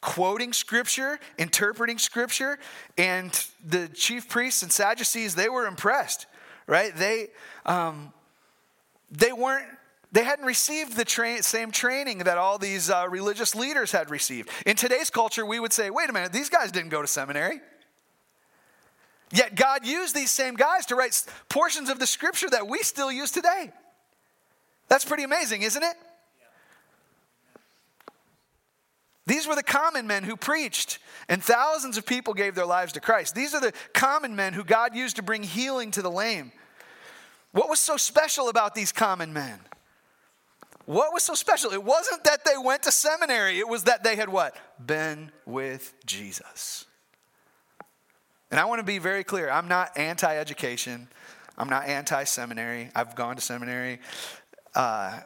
quoting 0.00 0.54
scripture, 0.54 1.20
interpreting 1.36 1.98
scripture, 1.98 2.58
and 2.96 3.46
the 3.64 3.88
chief 3.88 4.28
priests 4.28 4.62
and 4.62 4.72
Sadducees, 4.72 5.34
they 5.34 5.50
were 5.50 5.66
impressed, 5.66 6.26
right? 6.66 6.94
They, 6.96 7.28
um, 7.66 8.12
they 9.10 9.32
weren't 9.32 9.66
they 10.12 10.24
hadn't 10.24 10.44
received 10.44 10.96
the 10.96 11.04
tra- 11.04 11.42
same 11.42 11.70
training 11.70 12.18
that 12.18 12.36
all 12.36 12.58
these 12.58 12.90
uh, 12.90 13.06
religious 13.08 13.54
leaders 13.54 13.92
had 13.92 14.10
received. 14.10 14.48
In 14.66 14.74
today's 14.74 15.08
culture, 15.08 15.46
we 15.46 15.60
would 15.60 15.72
say, 15.72 15.88
wait 15.90 16.10
a 16.10 16.12
minute, 16.12 16.32
these 16.32 16.48
guys 16.48 16.72
didn't 16.72 16.88
go 16.88 17.00
to 17.00 17.06
seminary. 17.06 17.60
Yet 19.32 19.54
God 19.54 19.86
used 19.86 20.14
these 20.14 20.30
same 20.30 20.54
guys 20.56 20.86
to 20.86 20.96
write 20.96 21.24
portions 21.48 21.88
of 21.88 21.98
the 21.98 22.06
scripture 22.06 22.50
that 22.50 22.66
we 22.66 22.78
still 22.78 23.12
use 23.12 23.30
today. 23.30 23.70
That's 24.88 25.04
pretty 25.04 25.22
amazing, 25.22 25.62
isn't 25.62 25.82
it? 25.82 25.94
These 29.26 29.46
were 29.46 29.54
the 29.54 29.62
common 29.62 30.08
men 30.08 30.24
who 30.24 30.36
preached, 30.36 30.98
and 31.28 31.40
thousands 31.40 31.96
of 31.96 32.04
people 32.04 32.34
gave 32.34 32.56
their 32.56 32.66
lives 32.66 32.94
to 32.94 33.00
Christ. 33.00 33.36
These 33.36 33.54
are 33.54 33.60
the 33.60 33.72
common 33.92 34.34
men 34.34 34.52
who 34.52 34.64
God 34.64 34.96
used 34.96 35.16
to 35.16 35.22
bring 35.22 35.44
healing 35.44 35.92
to 35.92 36.02
the 36.02 36.10
lame. 36.10 36.50
What 37.52 37.68
was 37.68 37.78
so 37.78 37.96
special 37.96 38.48
about 38.48 38.74
these 38.74 38.90
common 38.90 39.32
men? 39.32 39.60
What 40.86 41.12
was 41.12 41.22
so 41.22 41.34
special? 41.34 41.70
It 41.70 41.84
wasn't 41.84 42.24
that 42.24 42.44
they 42.44 42.56
went 42.56 42.82
to 42.82 42.90
seminary, 42.90 43.60
it 43.60 43.68
was 43.68 43.84
that 43.84 44.02
they 44.02 44.16
had 44.16 44.28
what? 44.28 44.56
Been 44.84 45.30
with 45.46 45.94
Jesus. 46.04 46.86
And 48.50 48.58
I 48.58 48.64
want 48.64 48.80
to 48.80 48.84
be 48.84 48.98
very 48.98 49.24
clear 49.24 49.50
I'm 49.50 49.68
not 49.68 49.96
anti 49.96 50.36
education, 50.36 51.08
I'm 51.56 51.68
not 51.68 51.86
anti 51.86 52.24
seminary. 52.24 52.90
I've 52.94 53.14
gone 53.14 53.36
to 53.36 53.42
seminary. 53.42 54.00
Uh, 54.74 55.20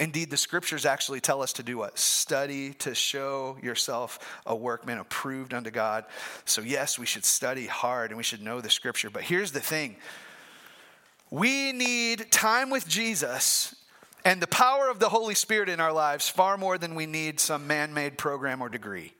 indeed, 0.00 0.30
the 0.30 0.36
scriptures 0.36 0.86
actually 0.86 1.20
tell 1.20 1.42
us 1.42 1.54
to 1.54 1.62
do 1.62 1.78
what? 1.78 1.98
Study 1.98 2.74
to 2.74 2.94
show 2.94 3.58
yourself 3.62 4.40
a 4.46 4.54
workman 4.54 4.98
approved 4.98 5.54
unto 5.54 5.70
God. 5.70 6.04
So, 6.44 6.62
yes, 6.62 6.98
we 6.98 7.06
should 7.06 7.24
study 7.24 7.66
hard 7.66 8.10
and 8.10 8.16
we 8.16 8.22
should 8.22 8.42
know 8.42 8.60
the 8.60 8.70
scripture. 8.70 9.10
But 9.10 9.22
here's 9.22 9.52
the 9.52 9.60
thing 9.60 9.96
we 11.30 11.72
need 11.72 12.30
time 12.30 12.70
with 12.70 12.88
Jesus 12.88 13.74
and 14.24 14.40
the 14.40 14.46
power 14.46 14.88
of 14.88 14.98
the 14.98 15.08
Holy 15.08 15.34
Spirit 15.34 15.68
in 15.68 15.80
our 15.80 15.92
lives 15.92 16.28
far 16.28 16.56
more 16.56 16.78
than 16.78 16.94
we 16.94 17.06
need 17.06 17.40
some 17.40 17.66
man 17.66 17.94
made 17.94 18.18
program 18.18 18.60
or 18.60 18.68
degree. 18.68 19.12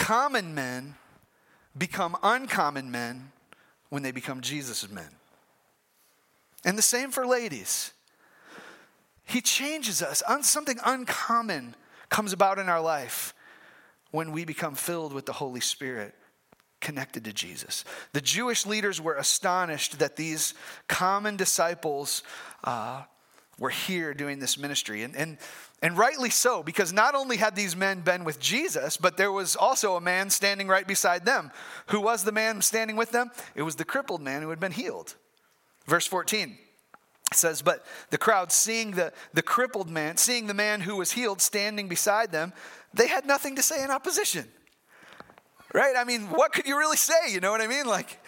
Common 0.00 0.54
men 0.54 0.94
become 1.76 2.16
uncommon 2.22 2.90
men 2.90 3.32
when 3.90 4.02
they 4.02 4.12
become 4.12 4.40
Jesus' 4.40 4.90
men. 4.90 5.10
And 6.64 6.78
the 6.78 6.82
same 6.82 7.10
for 7.10 7.26
ladies. 7.26 7.92
He 9.24 9.42
changes 9.42 10.00
us. 10.00 10.22
Something 10.40 10.78
uncommon 10.86 11.74
comes 12.08 12.32
about 12.32 12.58
in 12.58 12.70
our 12.70 12.80
life 12.80 13.34
when 14.10 14.32
we 14.32 14.46
become 14.46 14.74
filled 14.74 15.12
with 15.12 15.26
the 15.26 15.34
Holy 15.34 15.60
Spirit 15.60 16.14
connected 16.80 17.24
to 17.24 17.32
Jesus. 17.34 17.84
The 18.14 18.22
Jewish 18.22 18.64
leaders 18.64 19.02
were 19.02 19.16
astonished 19.16 19.98
that 19.98 20.16
these 20.16 20.54
common 20.88 21.36
disciples 21.36 22.22
uh, 22.64 23.02
were 23.58 23.68
here 23.68 24.14
doing 24.14 24.38
this 24.38 24.56
ministry. 24.56 25.02
And, 25.02 25.14
and, 25.14 25.36
and 25.82 25.96
rightly 25.96 26.28
so, 26.28 26.62
because 26.62 26.92
not 26.92 27.14
only 27.14 27.38
had 27.38 27.56
these 27.56 27.74
men 27.74 28.00
been 28.00 28.24
with 28.24 28.38
Jesus, 28.38 28.98
but 28.98 29.16
there 29.16 29.32
was 29.32 29.56
also 29.56 29.96
a 29.96 30.00
man 30.00 30.28
standing 30.28 30.68
right 30.68 30.86
beside 30.86 31.24
them. 31.24 31.50
Who 31.86 32.00
was 32.00 32.22
the 32.22 32.32
man 32.32 32.60
standing 32.60 32.96
with 32.96 33.12
them? 33.12 33.30
It 33.54 33.62
was 33.62 33.76
the 33.76 33.86
crippled 33.86 34.20
man 34.20 34.42
who 34.42 34.50
had 34.50 34.60
been 34.60 34.72
healed. 34.72 35.14
Verse 35.86 36.06
14 36.06 36.58
says, 37.32 37.62
But 37.62 37.86
the 38.10 38.18
crowd, 38.18 38.52
seeing 38.52 38.90
the, 38.90 39.12
the 39.32 39.42
crippled 39.42 39.88
man, 39.88 40.18
seeing 40.18 40.46
the 40.46 40.54
man 40.54 40.82
who 40.82 40.96
was 40.96 41.12
healed 41.12 41.40
standing 41.40 41.88
beside 41.88 42.30
them, 42.30 42.52
they 42.92 43.08
had 43.08 43.24
nothing 43.24 43.56
to 43.56 43.62
say 43.62 43.82
in 43.82 43.90
opposition. 43.90 44.46
Right? 45.72 45.94
I 45.96 46.04
mean, 46.04 46.22
what 46.30 46.52
could 46.52 46.66
you 46.66 46.76
really 46.76 46.96
say? 46.98 47.30
You 47.32 47.40
know 47.40 47.52
what 47.52 47.60
I 47.62 47.68
mean? 47.68 47.86
Like, 47.86 48.18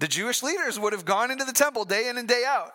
the 0.00 0.08
Jewish 0.08 0.42
leaders 0.42 0.78
would 0.78 0.92
have 0.92 1.04
gone 1.04 1.30
into 1.30 1.44
the 1.44 1.52
temple 1.52 1.84
day 1.84 2.08
in 2.08 2.18
and 2.18 2.26
day 2.26 2.44
out. 2.46 2.72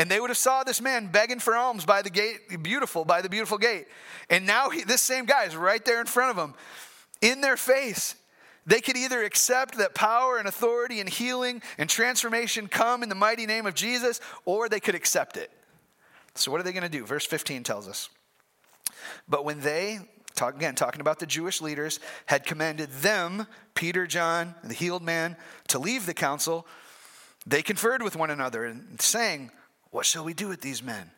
And 0.00 0.10
they 0.10 0.18
would 0.18 0.30
have 0.30 0.38
saw 0.38 0.64
this 0.64 0.80
man 0.80 1.08
begging 1.08 1.40
for 1.40 1.54
alms 1.54 1.84
by 1.84 2.00
the 2.00 2.08
gate, 2.08 2.62
beautiful, 2.62 3.04
by 3.04 3.20
the 3.20 3.28
beautiful 3.28 3.58
gate. 3.58 3.86
And 4.30 4.46
now 4.46 4.70
he, 4.70 4.82
this 4.82 5.02
same 5.02 5.26
guy 5.26 5.44
is 5.44 5.54
right 5.54 5.84
there 5.84 6.00
in 6.00 6.06
front 6.06 6.30
of 6.30 6.36
them, 6.36 6.54
in 7.20 7.42
their 7.42 7.58
face. 7.58 8.14
They 8.64 8.80
could 8.80 8.96
either 8.96 9.22
accept 9.22 9.76
that 9.76 9.94
power 9.94 10.38
and 10.38 10.48
authority 10.48 11.00
and 11.00 11.08
healing 11.08 11.60
and 11.76 11.86
transformation 11.90 12.66
come 12.66 13.02
in 13.02 13.10
the 13.10 13.14
mighty 13.14 13.44
name 13.44 13.66
of 13.66 13.74
Jesus, 13.74 14.22
or 14.46 14.70
they 14.70 14.80
could 14.80 14.94
accept 14.94 15.36
it. 15.36 15.50
So, 16.34 16.50
what 16.50 16.60
are 16.60 16.64
they 16.64 16.72
going 16.72 16.82
to 16.82 16.88
do? 16.88 17.04
Verse 17.04 17.26
15 17.26 17.62
tells 17.62 17.86
us. 17.86 18.08
But 19.28 19.44
when 19.44 19.60
they, 19.60 19.98
talk, 20.34 20.56
again, 20.56 20.76
talking 20.76 21.02
about 21.02 21.18
the 21.18 21.26
Jewish 21.26 21.60
leaders, 21.60 22.00
had 22.24 22.46
commanded 22.46 22.90
them, 22.90 23.46
Peter, 23.74 24.06
John, 24.06 24.54
the 24.64 24.72
healed 24.72 25.02
man, 25.02 25.36
to 25.68 25.78
leave 25.78 26.06
the 26.06 26.14
council, 26.14 26.66
they 27.46 27.60
conferred 27.60 28.02
with 28.02 28.16
one 28.16 28.30
another 28.30 28.64
and 28.64 28.98
saying, 28.98 29.50
What 29.90 30.06
shall 30.06 30.24
we 30.24 30.34
do 30.34 30.48
with 30.48 30.60
these 30.60 30.82
men? 30.82 31.10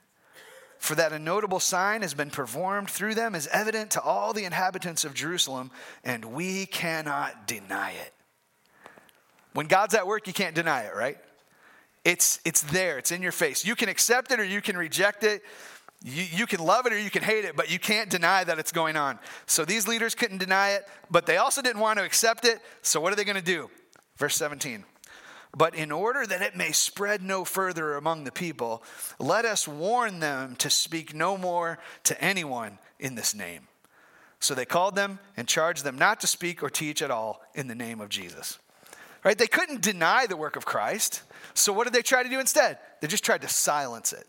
For 0.78 0.96
that 0.96 1.12
a 1.12 1.18
notable 1.18 1.60
sign 1.60 2.02
has 2.02 2.12
been 2.12 2.30
performed 2.30 2.90
through 2.90 3.14
them 3.14 3.34
is 3.34 3.46
evident 3.48 3.92
to 3.92 4.02
all 4.02 4.32
the 4.32 4.44
inhabitants 4.44 5.04
of 5.04 5.14
Jerusalem, 5.14 5.70
and 6.02 6.24
we 6.24 6.66
cannot 6.66 7.46
deny 7.46 7.92
it. 7.92 8.12
When 9.52 9.66
God's 9.66 9.94
at 9.94 10.06
work, 10.06 10.26
you 10.26 10.32
can't 10.32 10.56
deny 10.56 10.82
it, 10.82 10.96
right? 10.96 11.18
It's, 12.04 12.40
it's 12.44 12.62
there, 12.62 12.98
it's 12.98 13.12
in 13.12 13.22
your 13.22 13.32
face. 13.32 13.64
You 13.64 13.76
can 13.76 13.88
accept 13.88 14.32
it 14.32 14.40
or 14.40 14.44
you 14.44 14.60
can 14.60 14.76
reject 14.76 15.22
it. 15.22 15.42
You, 16.02 16.24
you 16.24 16.46
can 16.48 16.58
love 16.58 16.86
it 16.86 16.92
or 16.92 16.98
you 16.98 17.10
can 17.10 17.22
hate 17.22 17.44
it, 17.44 17.54
but 17.54 17.70
you 17.70 17.78
can't 17.78 18.10
deny 18.10 18.42
that 18.42 18.58
it's 18.58 18.72
going 18.72 18.96
on. 18.96 19.20
So 19.46 19.64
these 19.64 19.86
leaders 19.86 20.16
couldn't 20.16 20.38
deny 20.38 20.70
it, 20.70 20.88
but 21.10 21.26
they 21.26 21.36
also 21.36 21.62
didn't 21.62 21.80
want 21.80 22.00
to 22.00 22.04
accept 22.04 22.44
it. 22.44 22.58
So 22.82 23.00
what 23.00 23.12
are 23.12 23.16
they 23.16 23.24
going 23.24 23.36
to 23.36 23.42
do? 23.42 23.70
Verse 24.16 24.34
17. 24.34 24.84
But 25.54 25.74
in 25.74 25.92
order 25.92 26.26
that 26.26 26.40
it 26.40 26.56
may 26.56 26.72
spread 26.72 27.22
no 27.22 27.44
further 27.44 27.94
among 27.94 28.24
the 28.24 28.32
people, 28.32 28.82
let 29.18 29.44
us 29.44 29.68
warn 29.68 30.20
them 30.20 30.56
to 30.56 30.70
speak 30.70 31.14
no 31.14 31.36
more 31.36 31.78
to 32.04 32.20
anyone 32.22 32.78
in 32.98 33.14
this 33.14 33.34
name. 33.34 33.68
So 34.40 34.54
they 34.54 34.64
called 34.64 34.96
them 34.96 35.18
and 35.36 35.46
charged 35.46 35.84
them 35.84 35.98
not 35.98 36.20
to 36.20 36.26
speak 36.26 36.62
or 36.62 36.70
teach 36.70 37.02
at 37.02 37.10
all 37.10 37.42
in 37.54 37.68
the 37.68 37.74
name 37.74 38.00
of 38.00 38.08
Jesus. 38.08 38.58
Right? 39.24 39.38
They 39.38 39.46
couldn't 39.46 39.82
deny 39.82 40.26
the 40.26 40.36
work 40.36 40.56
of 40.56 40.64
Christ. 40.64 41.22
So 41.54 41.72
what 41.72 41.84
did 41.84 41.92
they 41.92 42.02
try 42.02 42.22
to 42.22 42.28
do 42.28 42.40
instead? 42.40 42.78
They 43.00 43.06
just 43.06 43.24
tried 43.24 43.42
to 43.42 43.48
silence 43.48 44.12
it. 44.12 44.26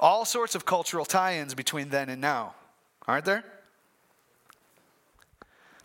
All 0.00 0.24
sorts 0.24 0.54
of 0.54 0.64
cultural 0.64 1.04
tie 1.04 1.36
ins 1.36 1.54
between 1.54 1.90
then 1.90 2.08
and 2.08 2.20
now, 2.20 2.54
aren't 3.06 3.24
there? 3.24 3.44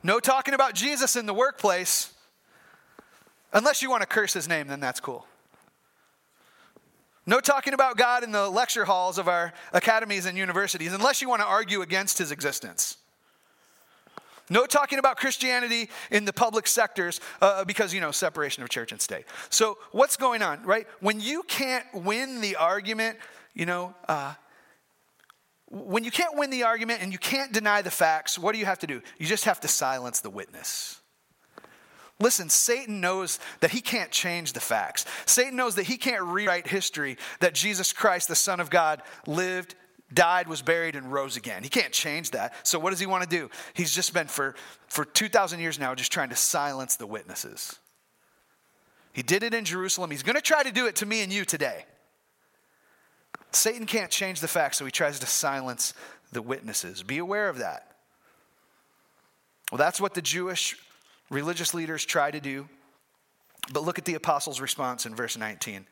No 0.02 0.19
talking 0.19 0.54
about 0.54 0.74
Jesus 0.74 1.15
in 1.15 1.26
the 1.26 1.34
workplace. 1.34 2.13
Unless 3.54 3.82
you 3.82 3.90
want 3.90 4.02
to 4.02 4.08
curse 4.08 4.34
his 4.34 4.48
name, 4.48 4.68
then 4.68 4.80
that's 4.80 5.00
cool. 5.00 5.26
No 7.26 7.40
talking 7.40 7.74
about 7.74 7.98
God 7.98 8.24
in 8.24 8.32
the 8.32 8.50
lecture 8.50 8.86
halls 8.86 9.18
of 9.18 9.28
our 9.28 9.54
academies 9.74 10.26
and 10.26 10.38
universities, 10.38 10.94
unless 10.94 11.22
you 11.22 11.30
want 11.30 11.42
to 11.42 11.48
argue 11.48 11.82
against 11.82 12.18
his 12.18 12.32
existence. 12.32 12.98
No 14.50 14.66
talking 14.66 14.98
about 14.98 15.18
Christianity 15.18 15.92
in 16.10 16.26
the 16.26 16.34
public 16.34 16.66
sectors 16.66 17.22
uh, 17.40 17.66
because, 17.66 17.94
you 17.94 18.02
know, 18.02 18.10
separation 18.10 18.64
of 18.64 18.70
church 18.70 18.92
and 18.92 19.00
state. 19.00 19.26
So, 19.52 19.78
what's 19.92 20.18
going 20.18 20.42
on, 20.42 20.64
right? 20.64 20.88
When 21.02 21.20
you 21.20 21.44
can't 21.44 21.86
win 21.94 22.42
the 22.42 22.56
argument 22.56 23.18
you 23.60 23.66
know, 23.66 23.94
uh, 24.08 24.34
when 25.68 26.04
you 26.04 26.12
can't 26.12 26.38
win 26.38 26.50
the 26.50 26.64
argument 26.64 27.02
and 27.02 27.12
you 27.12 27.18
can't 27.18 27.52
deny 27.52 27.82
the 27.82 27.92
facts, 27.92 28.40
what 28.40 28.54
do 28.54 28.58
you 28.58 28.66
have 28.66 28.80
to 28.80 28.88
do? 28.88 29.02
You 29.18 29.26
just 29.26 29.44
have 29.44 29.60
to 29.60 29.68
silence 29.68 30.22
the 30.22 30.30
witness. 30.30 31.02
Listen, 32.19 32.49
Satan 32.49 32.99
knows 32.99 33.39
that 33.62 33.71
he 33.71 33.79
can't 33.79 34.12
change 34.12 34.53
the 34.53 34.60
facts. 34.60 35.05
Satan 35.25 35.55
knows 35.55 35.75
that 35.75 35.88
he 35.88 35.97
can't 35.97 36.23
rewrite 36.23 36.67
history 36.67 37.17
that 37.39 37.53
Jesus 37.53 37.93
Christ, 37.93 38.27
the 38.27 38.36
Son 38.36 38.60
of 38.60 38.69
God, 38.69 39.01
lived, 39.25 39.75
died, 40.13 40.47
was 40.47 40.62
buried, 40.62 40.95
and 40.95 41.12
rose 41.12 41.38
again. 41.38 41.63
He 41.63 41.69
can't 41.69 41.93
change 41.93 42.32
that. 42.32 42.53
So, 42.67 42.77
what 42.77 42.89
does 42.89 42.99
he 42.99 43.05
want 43.05 43.23
to 43.23 43.29
do? 43.29 43.49
He's 43.73 43.95
just 43.95 44.13
been 44.13 44.27
for, 44.27 44.55
for 44.88 45.05
2,000 45.05 45.62
years 45.62 45.79
now 45.79 45.95
just 45.95 46.12
trying 46.12 46.29
to 46.29 46.36
silence 46.36 46.97
the 46.97 47.08
witnesses. 47.08 47.79
He 49.13 49.23
did 49.23 49.43
it 49.43 49.53
in 49.53 49.63
Jerusalem. 49.63 50.12
He's 50.12 50.23
going 50.23 50.36
to 50.36 50.41
try 50.41 50.63
to 50.63 50.71
do 50.71 50.88
it 50.88 50.97
to 50.97 51.05
me 51.05 51.21
and 51.21 51.32
you 51.32 51.45
today. 51.45 51.86
Satan 53.51 53.86
can't 53.86 54.12
change 54.12 54.41
the 54.41 54.47
facts, 54.47 54.77
so 54.77 54.86
he 54.86 54.91
tries 54.91 55.19
to 55.19 55.25
silence 55.25 55.93
the 56.32 56.41
witnesses. 56.41 57.01
Be 57.01 57.17
aware 57.17 57.49
of 57.49 57.60
that. 57.60 57.95
Well, 59.71 59.77
that's 59.77 60.01
what 60.01 60.13
the 60.13 60.21
Jewish 60.21 60.75
religious 61.30 61.74
leaders 61.74 62.06
try 62.06 62.32
to 62.32 62.39
do. 62.39 62.68
But 63.72 63.84
look 63.84 64.00
at 64.00 64.06
the 64.06 64.15
apostles' 64.15 64.62
response 64.62 65.06
in 65.06 65.15
verse 65.15 65.38
19. 65.38 65.86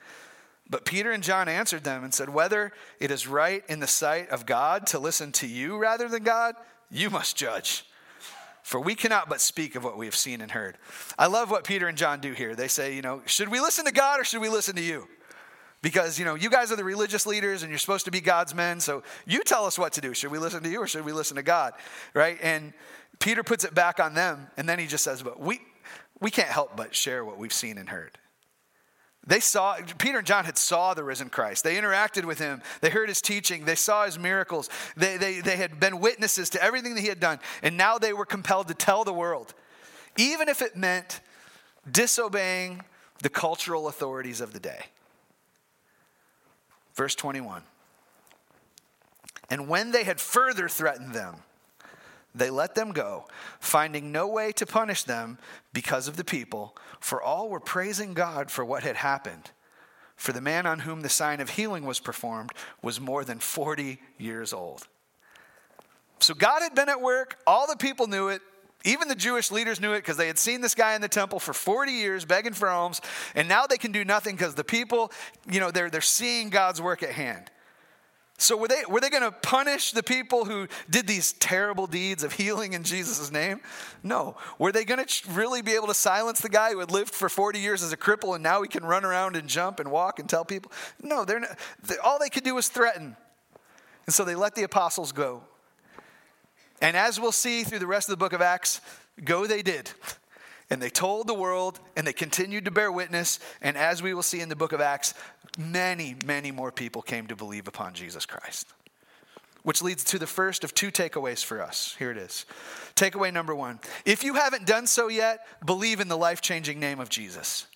But 0.69 0.86
Peter 0.86 1.12
and 1.12 1.23
John 1.23 1.47
answered 1.47 1.84
them 1.84 2.04
and 2.04 2.13
said, 2.13 2.30
Whether 2.30 2.71
it 3.00 3.12
is 3.12 3.28
right 3.28 3.63
in 3.69 3.80
the 3.80 3.88
sight 3.88 4.30
of 4.30 4.45
God 4.45 4.88
to 4.88 5.00
listen 5.00 5.32
to 5.34 5.47
you 5.47 5.78
rather 5.78 6.10
than 6.10 6.23
God, 6.23 6.56
you 6.89 7.10
must 7.10 7.38
judge. 7.38 7.86
For 8.63 8.82
we 8.82 8.95
cannot 8.95 9.30
but 9.30 9.39
speak 9.39 9.76
of 9.76 9.84
what 9.84 9.97
we 9.97 10.06
have 10.08 10.15
seen 10.15 10.41
and 10.41 10.52
heard. 10.52 10.78
I 11.17 11.28
love 11.28 11.50
what 11.50 11.63
Peter 11.63 11.88
and 11.88 11.97
John 11.97 12.19
do 12.19 12.34
here. 12.34 12.54
They 12.54 12.67
say, 12.67 12.95
you 12.95 13.02
know, 13.02 13.21
should 13.26 13.47
we 13.47 13.62
listen 13.62 13.86
to 13.86 13.93
God 13.93 14.19
or 14.19 14.26
should 14.26 14.41
we 14.41 14.50
listen 14.50 14.76
to 14.76 14.82
you? 14.82 15.08
because, 15.82 16.17
you 16.17 16.26
know, 16.26 16.36
you 16.36 16.50
guys 16.50 16.71
are 16.71 16.76
the 16.76 16.84
religious 16.84 17.26
leaders 17.26 17.62
and 17.62 17.69
you're 17.69 17.80
supposed 17.80 18.06
to 18.06 18.12
be 18.12 18.19
God's 18.19 18.56
men. 18.56 18.80
So 18.80 19.04
you 19.26 19.43
tell 19.43 19.65
us 19.65 19.78
what 19.78 19.93
to 19.93 20.02
do. 20.02 20.13
Should 20.13 20.32
we 20.32 20.39
listen 20.39 20.63
to 20.63 20.69
you 20.69 20.82
or 20.82 20.88
should 20.88 21.06
we 21.06 21.12
listen 21.12 21.38
to 21.38 21.43
God? 21.43 21.73
Right? 22.13 22.38
And 22.41 22.73
Peter 23.19 23.43
puts 23.43 23.63
it 23.63 23.73
back 23.73 23.99
on 23.99 24.13
them. 24.13 24.47
And 24.58 24.67
then 24.67 24.80
he 24.80 24.88
just 24.88 25.03
says, 25.03 25.23
but 25.23 25.39
we, 25.39 25.60
we 26.19 26.32
can't 26.32 26.49
help 26.49 26.75
but 26.75 26.95
share 26.95 27.25
what 27.25 27.38
we've 27.38 27.53
seen 27.53 27.77
and 27.77 27.89
heard. 27.89 28.17
They 29.25 29.41
saw, 29.41 29.77
Peter 29.97 30.19
and 30.19 30.27
John 30.27 30.45
had 30.45 30.58
saw 30.58 30.93
the 30.93 31.03
risen 31.03 31.30
Christ. 31.30 31.65
They 31.65 31.75
interacted 31.75 32.23
with 32.23 32.39
him. 32.39 32.62
They 32.80 32.89
heard 32.89 33.10
his 33.10 33.21
teaching. 33.21 33.65
They 33.65 33.75
saw 33.75 34.06
his 34.06 34.17
miracles. 34.17 34.69
They, 34.95 35.17
they, 35.17 35.41
they 35.41 35.58
had 35.58 35.82
been 35.82 35.99
witnesses 35.99 36.49
to 36.51 36.63
everything 36.63 36.95
that 36.95 37.01
he 37.01 37.10
had 37.10 37.19
done. 37.19 37.39
And 37.62 37.75
now 37.75 37.97
they 37.97 38.13
were 38.13 38.25
compelled 38.25 38.69
to 38.69 38.73
tell 38.73 39.03
the 39.03 39.13
world, 39.13 39.53
even 40.17 40.47
if 40.47 40.62
it 40.62 40.77
meant 40.77 41.19
disobeying 41.91 42.82
the 43.21 43.30
cultural 43.30 43.89
authorities 43.89 44.39
of 44.39 44.53
the 44.53 44.60
day. 44.62 44.86
Verse 46.95 47.15
21. 47.15 47.63
And 49.49 49.67
when 49.67 49.91
they 49.91 50.06
had 50.06 50.21
further 50.21 50.69
threatened 50.69 51.13
them, 51.13 51.36
they 52.39 52.50
let 52.50 52.76
them 52.76 52.91
go, 52.91 53.28
finding 53.60 54.12
no 54.12 54.28
way 54.28 54.52
to 54.54 54.65
punish 54.65 55.04
them 55.04 55.38
because 55.73 56.08
of 56.08 56.17
the 56.17 56.23
people, 56.23 56.76
for 57.00 57.21
all 57.21 57.50
were 57.50 57.60
praising 57.60 58.13
God 58.13 58.52
for 58.52 58.65
what 58.65 58.84
had 58.84 58.97
happened. 58.97 59.52
For 60.15 60.34
the 60.34 60.41
man 60.41 60.65
on 60.65 60.80
whom 60.80 61.02
the 61.02 61.10
sign 61.10 61.39
of 61.39 61.52
healing 61.52 61.86
was 61.86 62.00
performed 62.00 62.52
was 62.82 63.00
more 63.00 63.23
than 63.23 63.39
40 63.39 64.00
years 64.17 64.52
old. 64.52 64.88
So 66.19 66.34
God 66.34 66.63
had 66.63 66.73
been 66.73 66.89
at 66.89 67.02
work, 67.02 67.38
all 67.45 67.67
the 67.67 67.76
people 67.76 68.08
knew 68.08 68.30
it. 68.30 68.41
Even 68.84 69.08
the 69.08 69.15
Jewish 69.15 69.52
leaders 69.52 69.80
knew 69.80 69.93
it 69.93 70.00
because 70.00 70.17
they 70.17 70.28
had 70.28 70.39
seen 70.39 70.62
this 70.62 70.76
guy 70.76 70.95
in 70.95 71.02
the 71.02 71.08
temple 71.08 71.39
for 71.39 71.54
40 71.54 71.91
years 71.91 72.26
begging 72.26 72.54
for 72.54 72.69
alms, 72.69 73.02
and 73.36 73.47
now 73.47 73.65
they 73.67 73.78
can 73.78 73.91
do 73.91 74.06
nothing 74.06 74.36
because 74.36 74.56
the 74.56 74.63
people, 74.63 75.12
you 75.50 75.60
know, 75.60 75.71
they're, 75.71 75.89
they're 75.89 76.02
seeing 76.02 76.50
God's 76.50 76.82
work 76.82 77.04
at 77.04 77.12
hand. 77.12 77.52
So 78.39 78.56
were 78.56 78.67
they, 78.67 78.84
were 78.88 79.02
they 79.02 79.10
going 79.10 79.23
to 79.23 79.32
punish 79.32 79.91
the 79.91 80.04
people 80.04 80.45
who 80.45 80.67
did 80.89 81.08
these 81.08 81.34
terrible 81.34 81.88
deeds 81.88 82.23
of 82.23 82.34
healing 82.34 82.73
in 82.73 82.84
Jesus' 82.84 83.32
name? 83.32 83.62
No. 84.04 84.38
Were 84.60 84.71
they 84.71 84.86
going 84.86 85.04
to 85.04 85.32
really 85.32 85.63
be 85.63 85.73
able 85.73 85.88
to 85.88 85.95
silence 85.95 86.39
the 86.39 86.50
guy 86.50 86.71
who 86.71 86.80
had 86.80 86.91
lived 86.91 87.15
for 87.15 87.30
40 87.30 87.60
years 87.60 87.82
as 87.82 87.91
a 87.91 87.97
cripple 87.97 88.36
and 88.36 88.43
now 88.43 88.62
he 88.62 88.67
can 88.67 88.86
run 88.86 89.04
around 89.04 89.36
and 89.36 89.50
jump 89.50 89.80
and 89.80 89.89
walk 89.89 90.19
and 90.19 90.30
tell 90.30 90.45
people? 90.45 90.71
No, 91.02 91.26
they're 91.26 91.39
not, 91.39 91.58
they, 91.82 91.97
all 91.97 92.19
they 92.19 92.30
could 92.30 92.43
do 92.43 92.54
was 92.54 92.69
threaten. 92.69 93.17
And 94.06 94.13
so 94.13 94.23
they 94.23 94.36
let 94.36 94.54
the 94.54 94.63
apostles 94.63 95.12
go. 95.12 95.41
And 96.80 96.95
as 96.95 97.19
we'll 97.19 97.32
see 97.32 97.63
through 97.63 97.80
the 97.80 97.88
rest 97.88 98.08
of 98.08 98.12
the 98.12 98.17
book 98.17 98.34
of 98.34 98.41
Acts, 98.41 98.82
go 99.23 99.47
they 99.47 99.63
did. 99.63 99.89
And 100.69 100.82
they 100.82 100.89
told 100.89 101.27
the 101.27 101.34
world 101.34 101.80
and 101.95 102.06
they 102.06 102.13
continued 102.13 102.65
to 102.65 102.71
bear 102.71 102.91
witness. 102.91 103.39
And 103.62 103.77
as 103.77 104.03
we 104.03 104.13
will 104.13 104.23
see 104.23 104.41
in 104.41 104.49
the 104.49 104.56
book 104.56 104.73
of 104.73 104.82
Acts, 104.82 105.13
many, 105.58 106.15
many 106.25 106.51
more 106.51 106.71
people 106.71 107.01
came 107.01 107.27
to 107.27 107.36
believe 107.36 107.67
upon 107.67 107.93
Jesus 107.93 108.25
Christ. 108.25 108.67
Which 109.63 109.82
leads 109.82 110.03
to 110.06 110.19
the 110.19 110.27
first 110.27 110.63
of 110.63 110.73
two 110.73 110.91
takeaways 110.91 111.43
for 111.43 111.62
us. 111.62 111.95
Here 111.99 112.12
it 112.12 112.17
is. 112.17 112.45
Takeaway 112.95 113.34
number 113.34 113.56
one 113.56 113.80
if 114.06 114.23
you 114.23 114.34
haven't 114.34 114.65
done 114.65 114.88
so 114.88 115.08
yet, 115.08 115.45
believe 115.65 115.99
in 115.99 116.08
the 116.08 116.17
life 116.17 116.41
changing 116.41 116.80
name 116.80 116.99
of 116.99 117.10
Jesus. 117.10 117.67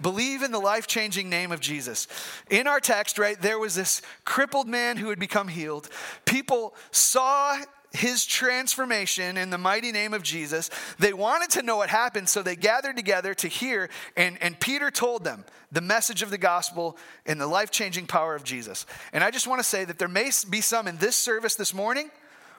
Believe 0.00 0.42
in 0.42 0.50
the 0.50 0.58
life 0.58 0.86
changing 0.86 1.28
name 1.28 1.52
of 1.52 1.60
Jesus. 1.60 2.08
In 2.48 2.66
our 2.66 2.80
text, 2.80 3.18
right, 3.18 3.40
there 3.40 3.58
was 3.58 3.74
this 3.74 4.00
crippled 4.24 4.66
man 4.66 4.96
who 4.96 5.10
had 5.10 5.18
become 5.18 5.48
healed. 5.48 5.90
People 6.24 6.74
saw 6.90 7.60
his 7.92 8.24
transformation 8.24 9.36
in 9.36 9.50
the 9.50 9.58
mighty 9.58 9.90
name 9.90 10.14
of 10.14 10.22
Jesus. 10.22 10.70
They 10.98 11.12
wanted 11.12 11.50
to 11.50 11.62
know 11.62 11.76
what 11.76 11.90
happened, 11.90 12.28
so 12.28 12.42
they 12.42 12.56
gathered 12.56 12.96
together 12.96 13.34
to 13.34 13.48
hear, 13.48 13.90
and, 14.16 14.38
and 14.40 14.58
Peter 14.60 14.90
told 14.90 15.24
them 15.24 15.44
the 15.72 15.80
message 15.80 16.22
of 16.22 16.30
the 16.30 16.38
gospel 16.38 16.96
and 17.26 17.40
the 17.40 17.46
life 17.46 17.70
changing 17.70 18.06
power 18.06 18.34
of 18.34 18.44
Jesus. 18.44 18.86
And 19.12 19.24
I 19.24 19.30
just 19.30 19.46
want 19.46 19.60
to 19.60 19.68
say 19.68 19.84
that 19.84 19.98
there 19.98 20.08
may 20.08 20.30
be 20.48 20.60
some 20.60 20.86
in 20.86 20.98
this 20.98 21.16
service 21.16 21.54
this 21.56 21.74
morning, 21.74 22.10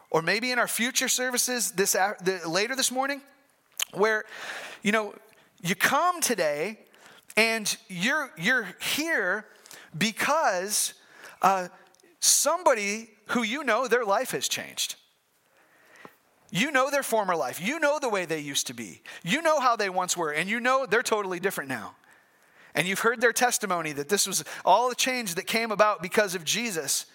or 0.09 0.21
maybe 0.21 0.51
in 0.51 0.59
our 0.59 0.67
future 0.67 1.07
services 1.07 1.71
this, 1.71 1.93
the, 1.93 2.41
later 2.45 2.75
this 2.75 2.91
morning, 2.91 3.21
where, 3.93 4.25
you 4.83 4.91
know, 4.91 5.13
you 5.61 5.75
come 5.75 6.19
today 6.21 6.79
and 7.37 7.77
you're, 7.87 8.31
you're 8.37 8.67
here 8.81 9.45
because 9.97 10.93
uh, 11.41 11.69
somebody 12.19 13.09
who 13.27 13.43
you 13.43 13.63
know 13.63 13.87
their 13.87 14.03
life 14.03 14.31
has 14.31 14.49
changed. 14.49 14.95
You 16.51 16.69
know 16.69 16.91
their 16.91 17.03
former 17.03 17.35
life. 17.35 17.61
You 17.61 17.79
know 17.79 17.97
the 17.97 18.09
way 18.09 18.25
they 18.25 18.39
used 18.39 18.67
to 18.67 18.73
be. 18.73 19.01
You 19.23 19.41
know 19.41 19.59
how 19.59 19.75
they 19.75 19.89
once 19.89 20.15
were, 20.15 20.31
and 20.31 20.49
you 20.49 20.59
know 20.59 20.85
they're 20.85 21.01
totally 21.01 21.39
different 21.39 21.69
now. 21.69 21.95
And 22.75 22.87
you've 22.87 22.99
heard 22.99 23.21
their 23.21 23.33
testimony 23.33 23.93
that 23.93 24.09
this 24.09 24.27
was 24.27 24.43
all 24.63 24.89
the 24.89 24.95
change 24.95 25.35
that 25.35 25.47
came 25.47 25.71
about 25.71 26.01
because 26.01 26.35
of 26.35 26.43
Jesus. 26.43 27.05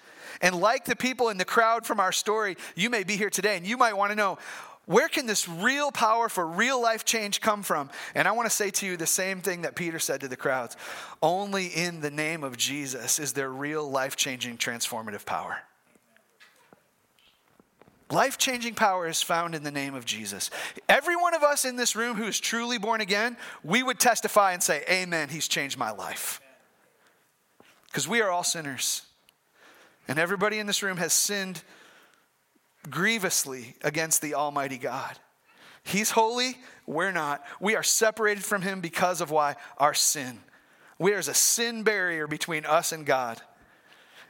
And 0.41 0.55
like 0.55 0.85
the 0.85 0.97
people 0.97 1.29
in 1.29 1.39
the 1.39 1.45
crowd 1.45 1.87
from 1.87 2.01
our 2.01 2.13
story, 2.13 2.57
you 2.75 2.91
may 2.91 3.05
be 3.05 3.17
here 3.17 3.31
today 3.31 3.57
and 3.57 3.67
you 3.67 3.77
might 3.77 3.97
want 3.97 4.11
to 4.11 4.17
know 4.17 4.39
where 4.85 5.09
can 5.09 5.27
this 5.27 5.49
real 5.49 5.91
power 5.91 6.29
for 6.29 6.47
real 6.47 6.81
life 6.81 7.05
change 7.05 7.41
come 7.41 7.63
from? 7.63 7.91
And 8.15 8.29
I 8.29 8.33
want 8.33 8.49
to 8.49 8.55
say 8.55 8.71
to 8.71 8.87
you 8.87 8.97
the 8.97 9.07
same 9.07 9.41
thing 9.41 9.63
that 9.63 9.75
Peter 9.75 9.99
said 9.99 10.21
to 10.21 10.29
the 10.29 10.37
crowds 10.37 10.77
only 11.23 11.67
in 11.67 12.01
the 12.01 12.11
name 12.11 12.45
of 12.45 12.57
Jesus 12.57 13.19
is 13.19 13.33
there 13.33 13.51
real 13.51 13.91
life 13.91 14.15
changing 14.15 14.59
transformative 14.59 15.25
power. 15.25 15.59
Life 18.11 18.39
changing 18.39 18.75
power 18.75 19.09
is 19.09 19.21
found 19.21 19.55
in 19.55 19.65
the 19.65 19.71
name 19.71 19.95
of 19.95 20.05
Jesus. 20.05 20.51
Every 20.89 21.17
one 21.17 21.35
of 21.35 21.43
us 21.43 21.65
in 21.65 21.75
this 21.75 21.97
room 21.97 22.17
who 22.17 22.25
is 22.25 22.39
truly 22.39 22.79
born 22.79 23.01
again, 23.01 23.37
we 23.65 23.83
would 23.83 23.99
testify 23.99 24.53
and 24.53 24.63
say, 24.63 24.85
Amen, 24.89 25.29
he's 25.29 25.49
changed 25.49 25.77
my 25.77 25.91
life. 25.91 26.41
Because 27.87 28.07
we 28.07 28.21
are 28.21 28.31
all 28.31 28.45
sinners. 28.45 29.03
And 30.07 30.19
everybody 30.21 30.61
in 30.61 30.67
this 30.67 30.85
room 30.85 30.99
has 30.99 31.13
sinned 31.13 31.63
grievously 32.89 33.75
against 33.83 34.23
the 34.23 34.35
Almighty 34.35 34.79
God. 34.79 35.19
He's 35.83 36.13
holy, 36.13 36.57
we're 36.87 37.13
not. 37.13 37.45
We 37.61 37.75
are 37.75 37.83
separated 37.83 38.45
from 38.45 38.63
him 38.63 38.81
because 38.81 39.21
of 39.21 39.33
why? 39.33 39.57
Our 39.79 39.95
sin. 39.95 40.41
There's 40.99 41.29
a 41.29 41.35
sin 41.35 41.83
barrier 41.83 42.27
between 42.27 42.65
us 42.65 42.93
and 42.93 43.05
God. 43.05 43.41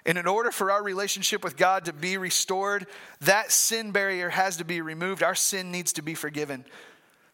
And 0.06 0.16
in 0.16 0.26
order 0.28 0.52
for 0.52 0.70
our 0.70 0.82
relationship 0.82 1.42
with 1.42 1.56
God 1.56 1.84
to 1.86 1.92
be 1.92 2.16
restored, 2.16 2.86
that 3.22 3.50
sin 3.50 3.90
barrier 3.90 4.30
has 4.30 4.56
to 4.58 4.64
be 4.64 4.80
removed. 4.80 5.22
Our 5.22 5.34
sin 5.34 5.72
needs 5.72 5.92
to 5.94 6.02
be 6.02 6.14
forgiven. 6.14 6.64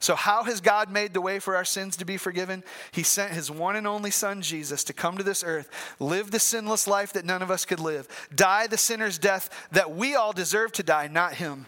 So, 0.01 0.17
how 0.17 0.43
has 0.45 0.61
God 0.61 0.91
made 0.91 1.15
the 1.15 1.21
way 1.21 1.39
for 1.39 1.55
our 1.55 1.67
sins 1.67 1.99
to 1.99 2.05
be 2.05 2.17
forgiven? 2.17 2.65
He 2.91 3.05
sent 3.05 3.35
his 3.35 3.51
one 3.53 3.77
and 3.77 3.87
only 3.87 4.11
Son, 4.11 4.43
Jesus, 4.43 4.83
to 4.85 4.93
come 4.93 5.17
to 5.17 5.23
this 5.23 5.45
earth, 5.45 5.71
live 6.01 6.33
the 6.33 6.41
sinless 6.41 6.89
life 6.89 7.13
that 7.13 7.25
none 7.25 7.43
of 7.43 7.53
us 7.53 7.65
could 7.65 7.79
live, 7.79 8.09
die 8.35 8.67
the 8.67 8.79
sinner's 8.79 9.19
death 9.19 9.69
that 9.71 9.95
we 9.95 10.17
all 10.17 10.33
deserve 10.33 10.73
to 10.73 10.83
die, 10.83 11.07
not 11.07 11.35
him. 11.35 11.67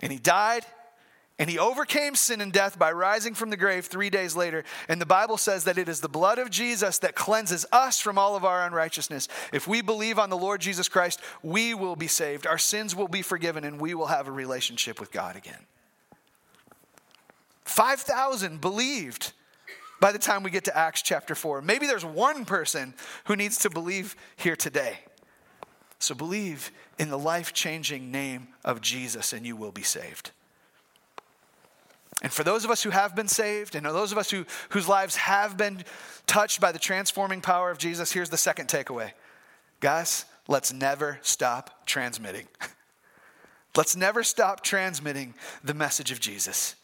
And 0.00 0.12
he 0.12 0.18
died 0.18 0.64
and 1.42 1.50
he 1.50 1.58
overcame 1.58 2.14
sin 2.14 2.40
and 2.40 2.52
death 2.52 2.78
by 2.78 2.92
rising 2.92 3.34
from 3.34 3.50
the 3.50 3.56
grave 3.56 3.86
three 3.86 4.10
days 4.10 4.36
later. 4.36 4.62
And 4.88 5.00
the 5.00 5.06
Bible 5.06 5.36
says 5.36 5.64
that 5.64 5.76
it 5.76 5.88
is 5.88 6.00
the 6.00 6.08
blood 6.08 6.38
of 6.38 6.50
Jesus 6.50 6.98
that 7.00 7.16
cleanses 7.16 7.66
us 7.72 7.98
from 7.98 8.16
all 8.16 8.36
of 8.36 8.44
our 8.44 8.64
unrighteousness. 8.64 9.26
If 9.52 9.66
we 9.66 9.82
believe 9.82 10.20
on 10.20 10.30
the 10.30 10.36
Lord 10.36 10.60
Jesus 10.60 10.88
Christ, 10.88 11.20
we 11.42 11.74
will 11.74 11.96
be 11.96 12.06
saved. 12.06 12.46
Our 12.46 12.58
sins 12.58 12.94
will 12.94 13.08
be 13.08 13.22
forgiven, 13.22 13.64
and 13.64 13.80
we 13.80 13.92
will 13.92 14.06
have 14.06 14.28
a 14.28 14.30
relationship 14.30 15.00
with 15.00 15.10
God 15.10 15.34
again. 15.34 15.66
5,000 17.64 18.60
believed 18.60 19.32
by 20.00 20.12
the 20.12 20.20
time 20.20 20.44
we 20.44 20.50
get 20.52 20.62
to 20.66 20.78
Acts 20.78 21.02
chapter 21.02 21.34
4. 21.34 21.60
Maybe 21.60 21.88
there's 21.88 22.04
one 22.04 22.44
person 22.44 22.94
who 23.24 23.34
needs 23.34 23.58
to 23.58 23.68
believe 23.68 24.14
here 24.36 24.54
today. 24.54 25.00
So 25.98 26.14
believe 26.14 26.70
in 27.00 27.10
the 27.10 27.18
life 27.18 27.52
changing 27.52 28.12
name 28.12 28.46
of 28.64 28.80
Jesus, 28.80 29.32
and 29.32 29.44
you 29.44 29.56
will 29.56 29.72
be 29.72 29.82
saved. 29.82 30.30
And 32.20 32.32
for 32.32 32.44
those 32.44 32.64
of 32.64 32.70
us 32.70 32.82
who 32.82 32.90
have 32.90 33.16
been 33.16 33.28
saved, 33.28 33.74
and 33.74 33.86
those 33.86 34.12
of 34.12 34.18
us 34.18 34.30
who, 34.30 34.44
whose 34.70 34.88
lives 34.88 35.16
have 35.16 35.56
been 35.56 35.82
touched 36.26 36.60
by 36.60 36.70
the 36.70 36.78
transforming 36.78 37.40
power 37.40 37.70
of 37.70 37.78
Jesus, 37.78 38.12
here's 38.12 38.30
the 38.30 38.36
second 38.36 38.68
takeaway. 38.68 39.12
Guys, 39.80 40.24
let's 40.46 40.72
never 40.72 41.18
stop 41.22 41.86
transmitting. 41.86 42.46
let's 43.76 43.96
never 43.96 44.22
stop 44.22 44.62
transmitting 44.62 45.34
the 45.64 45.74
message 45.74 46.12
of 46.12 46.20
Jesus. 46.20 46.74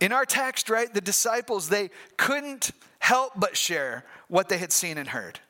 In 0.00 0.12
our 0.12 0.24
text, 0.24 0.68
right, 0.68 0.92
the 0.92 1.00
disciples, 1.00 1.68
they 1.68 1.90
couldn't 2.16 2.72
help 2.98 3.32
but 3.36 3.56
share 3.56 4.04
what 4.28 4.48
they 4.48 4.58
had 4.58 4.72
seen 4.72 4.98
and 4.98 5.08
heard. 5.08 5.40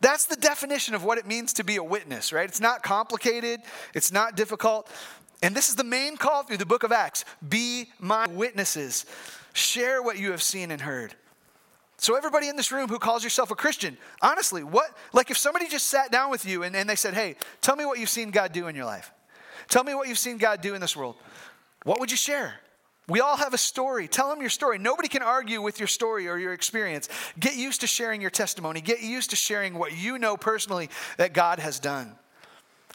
That's 0.00 0.26
the 0.26 0.36
definition 0.36 0.94
of 0.94 1.04
what 1.04 1.18
it 1.18 1.26
means 1.26 1.52
to 1.54 1.64
be 1.64 1.76
a 1.76 1.84
witness, 1.84 2.32
right? 2.32 2.48
It's 2.48 2.60
not 2.60 2.82
complicated, 2.82 3.60
it's 3.94 4.10
not 4.10 4.36
difficult. 4.36 4.90
And 5.42 5.56
this 5.56 5.68
is 5.68 5.74
the 5.74 5.84
main 5.84 6.16
call 6.16 6.44
through 6.44 6.58
the 6.58 6.66
book 6.66 6.84
of 6.84 6.92
Acts 6.92 7.24
be 7.46 7.90
my 7.98 8.26
witnesses. 8.28 9.04
Share 9.52 10.02
what 10.02 10.18
you 10.18 10.30
have 10.30 10.42
seen 10.42 10.70
and 10.70 10.80
heard. 10.80 11.14
So, 11.98 12.16
everybody 12.16 12.48
in 12.48 12.56
this 12.56 12.72
room 12.72 12.88
who 12.88 12.98
calls 12.98 13.22
yourself 13.22 13.50
a 13.50 13.54
Christian, 13.54 13.96
honestly, 14.22 14.64
what, 14.64 14.96
like 15.12 15.30
if 15.30 15.36
somebody 15.36 15.68
just 15.68 15.86
sat 15.86 16.10
down 16.10 16.30
with 16.30 16.44
you 16.44 16.62
and, 16.62 16.74
and 16.74 16.88
they 16.88 16.96
said, 16.96 17.14
hey, 17.14 17.36
tell 17.60 17.76
me 17.76 17.84
what 17.84 17.98
you've 17.98 18.08
seen 18.08 18.30
God 18.30 18.52
do 18.52 18.66
in 18.66 18.74
your 18.74 18.86
life, 18.86 19.12
tell 19.68 19.84
me 19.84 19.94
what 19.94 20.08
you've 20.08 20.18
seen 20.18 20.38
God 20.38 20.62
do 20.62 20.74
in 20.74 20.80
this 20.80 20.96
world, 20.96 21.16
what 21.84 22.00
would 22.00 22.10
you 22.10 22.16
share? 22.16 22.54
We 23.08 23.20
all 23.20 23.36
have 23.36 23.52
a 23.52 23.58
story. 23.58 24.08
Tell 24.08 24.28
them 24.30 24.40
your 24.40 24.50
story. 24.50 24.78
Nobody 24.78 25.08
can 25.08 25.22
argue 25.22 25.60
with 25.60 25.78
your 25.78 25.88
story 25.88 26.28
or 26.28 26.38
your 26.38 26.52
experience. 26.52 27.08
Get 27.38 27.56
used 27.56 27.80
to 27.82 27.86
sharing 27.86 28.20
your 28.20 28.30
testimony. 28.30 28.80
Get 28.80 29.02
used 29.02 29.30
to 29.30 29.36
sharing 29.36 29.74
what 29.74 29.96
you 29.96 30.18
know 30.18 30.36
personally 30.36 30.88
that 31.18 31.32
God 31.32 31.58
has 31.58 31.78
done. 31.80 32.16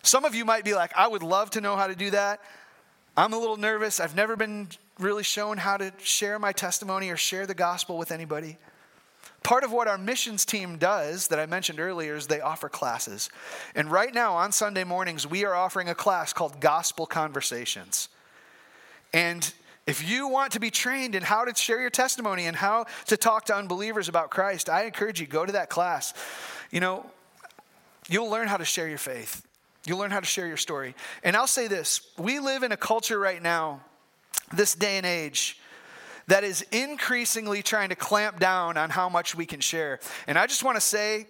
Some 0.04 0.26
of 0.26 0.36
you 0.36 0.46
might 0.46 0.64
be 0.64 0.74
like, 0.74 0.92
I 0.96 1.08
would 1.08 1.24
love 1.24 1.50
to 1.52 1.62
know 1.62 1.76
how 1.76 1.88
to 1.88 1.96
do 1.96 2.12
that. 2.12 2.42
I'm 3.16 3.34
a 3.34 3.38
little 3.38 3.58
nervous. 3.58 4.00
I've 4.00 4.16
never 4.16 4.36
been 4.36 4.70
really 5.00 5.24
shown 5.24 5.58
how 5.58 5.78
to 5.78 5.92
share 5.98 6.38
my 6.38 6.52
testimony 6.52 7.10
or 7.10 7.18
share 7.18 7.48
the 7.48 7.56
gospel 7.56 7.98
with 7.98 8.12
anybody. 8.12 8.58
Part 9.44 9.64
of 9.64 9.72
what 9.72 9.88
our 9.88 9.98
missions 9.98 10.46
team 10.46 10.78
does 10.78 11.30
that 11.30 11.40
I 11.40 11.46
mentioned 11.46 11.80
earlier 11.80 12.16
is 12.16 12.28
they 12.28 12.42
offer 12.42 12.70
classes. 12.70 13.30
And 13.76 13.90
right 13.90 14.14
now 14.14 14.34
on 14.36 14.52
Sunday 14.52 14.84
mornings, 14.84 15.26
we 15.26 15.46
are 15.46 15.56
offering 15.56 15.90
a 15.90 15.96
class 15.96 16.34
called 16.34 16.60
Gospel 16.60 17.06
Conversations. 17.06 18.10
And 19.14 19.52
if 19.86 20.08
you 20.08 20.28
want 20.28 20.52
to 20.52 20.60
be 20.60 20.70
trained 20.70 21.16
in 21.16 21.24
how 21.24 21.46
to 21.46 21.56
share 21.56 21.80
your 21.80 21.90
testimony 21.90 22.46
and 22.46 22.58
how 22.58 22.88
to 23.06 23.16
talk 23.16 23.46
to 23.46 23.56
unbelievers 23.56 24.10
about 24.10 24.30
Christ, 24.30 24.70
I 24.70 24.84
encourage 24.84 25.22
you 25.22 25.28
go 25.28 25.46
to 25.46 25.54
that 25.54 25.70
class. 25.70 26.14
You 26.70 26.82
know, 26.82 27.06
you'll 28.10 28.30
learn 28.30 28.50
how 28.50 28.58
to 28.58 28.66
share 28.66 28.90
your 28.90 28.98
faith. 28.98 29.47
You'll 29.88 30.00
learn 30.00 30.12
how 30.12 30.20
to 30.20 30.26
share 30.26 30.48
your 30.48 30.58
story. 30.58 30.96
And 31.24 31.36
I'll 31.36 31.48
say 31.48 31.68
this, 31.68 32.02
we 32.18 32.40
live 32.40 32.64
in 32.64 32.74
a 32.74 32.78
culture 32.78 33.18
right 33.18 33.42
now, 33.42 33.82
this 34.54 34.76
day 34.76 34.98
and 34.98 35.06
age, 35.06 35.60
that 36.28 36.44
is 36.44 36.62
increasingly 36.74 37.64
trying 37.64 37.90
to 37.90 37.96
clamp 37.96 38.38
down 38.38 38.76
on 38.76 38.90
how 38.90 39.08
much 39.08 39.34
we 39.34 39.46
can 39.46 39.62
share. 39.62 40.00
And 40.28 40.38
I 40.38 40.46
just 40.46 40.62
want 40.62 40.76
to 40.76 40.82
say, 40.82 41.28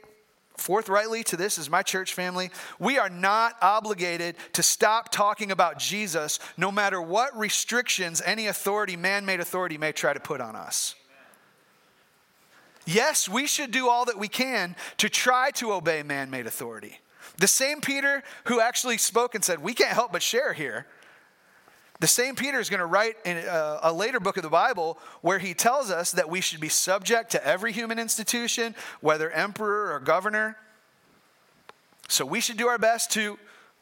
forthrightly 0.55 1.23
to 1.25 1.37
this 1.37 1.59
as 1.59 1.69
my 1.69 1.83
church 1.83 2.15
family, 2.15 2.49
we 2.79 2.97
are 2.97 3.09
not 3.09 3.55
obligated 3.61 4.35
to 4.53 4.63
stop 4.63 5.11
talking 5.11 5.51
about 5.51 5.77
Jesus 5.77 6.39
no 6.57 6.71
matter 6.71 6.99
what 6.99 7.37
restrictions 7.37 8.23
any 8.25 8.47
authority, 8.47 8.95
man 8.95 9.23
made 9.23 9.39
authority, 9.39 9.77
may 9.77 9.91
try 9.91 10.13
to 10.13 10.19
put 10.19 10.41
on 10.41 10.55
us. 10.55 10.95
Yes, 12.87 13.29
we 13.29 13.45
should 13.45 13.69
do 13.69 13.87
all 13.87 14.05
that 14.05 14.17
we 14.17 14.29
can 14.29 14.75
to 14.97 15.09
try 15.09 15.51
to 15.51 15.73
obey 15.73 16.01
man 16.01 16.31
made 16.31 16.47
authority. 16.47 16.97
The 17.37 17.47
same 17.47 17.81
Peter 17.81 18.23
who 18.45 18.59
actually 18.59 18.97
spoke 18.97 19.35
and 19.35 19.43
said, 19.43 19.61
We 19.61 19.73
can't 19.73 19.91
help 19.91 20.11
but 20.11 20.23
share 20.23 20.53
here 20.53 20.87
the 21.99 22.07
same 22.07 22.35
Peter 22.35 22.59
is 22.59 22.69
going 22.69 22.79
to 22.79 22.85
write 22.85 23.15
in 23.25 23.37
a, 23.37 23.79
a, 23.83 23.93
later 23.93 24.19
book 24.19 24.37
of 24.37 24.43
the 24.43 24.49
Bible 24.49 24.99
where 25.21 25.39
he 25.39 25.53
tells 25.53 25.89
us 25.89 26.11
that 26.11 26.29
we 26.29 26.41
should 26.41 26.59
be 26.59 26.69
subject 26.69 27.31
to 27.31 27.45
every 27.45 27.71
human 27.71 27.97
institution, 27.97 28.75
whether 29.01 29.31
emperor 29.31 29.91
or 29.93 29.99
governor. 29.99 30.57
So 32.07 32.25
we 32.25 32.39
should 32.39 32.57
do 32.57 32.67
our 32.67 32.77
best 32.77 33.11
to 33.13 33.39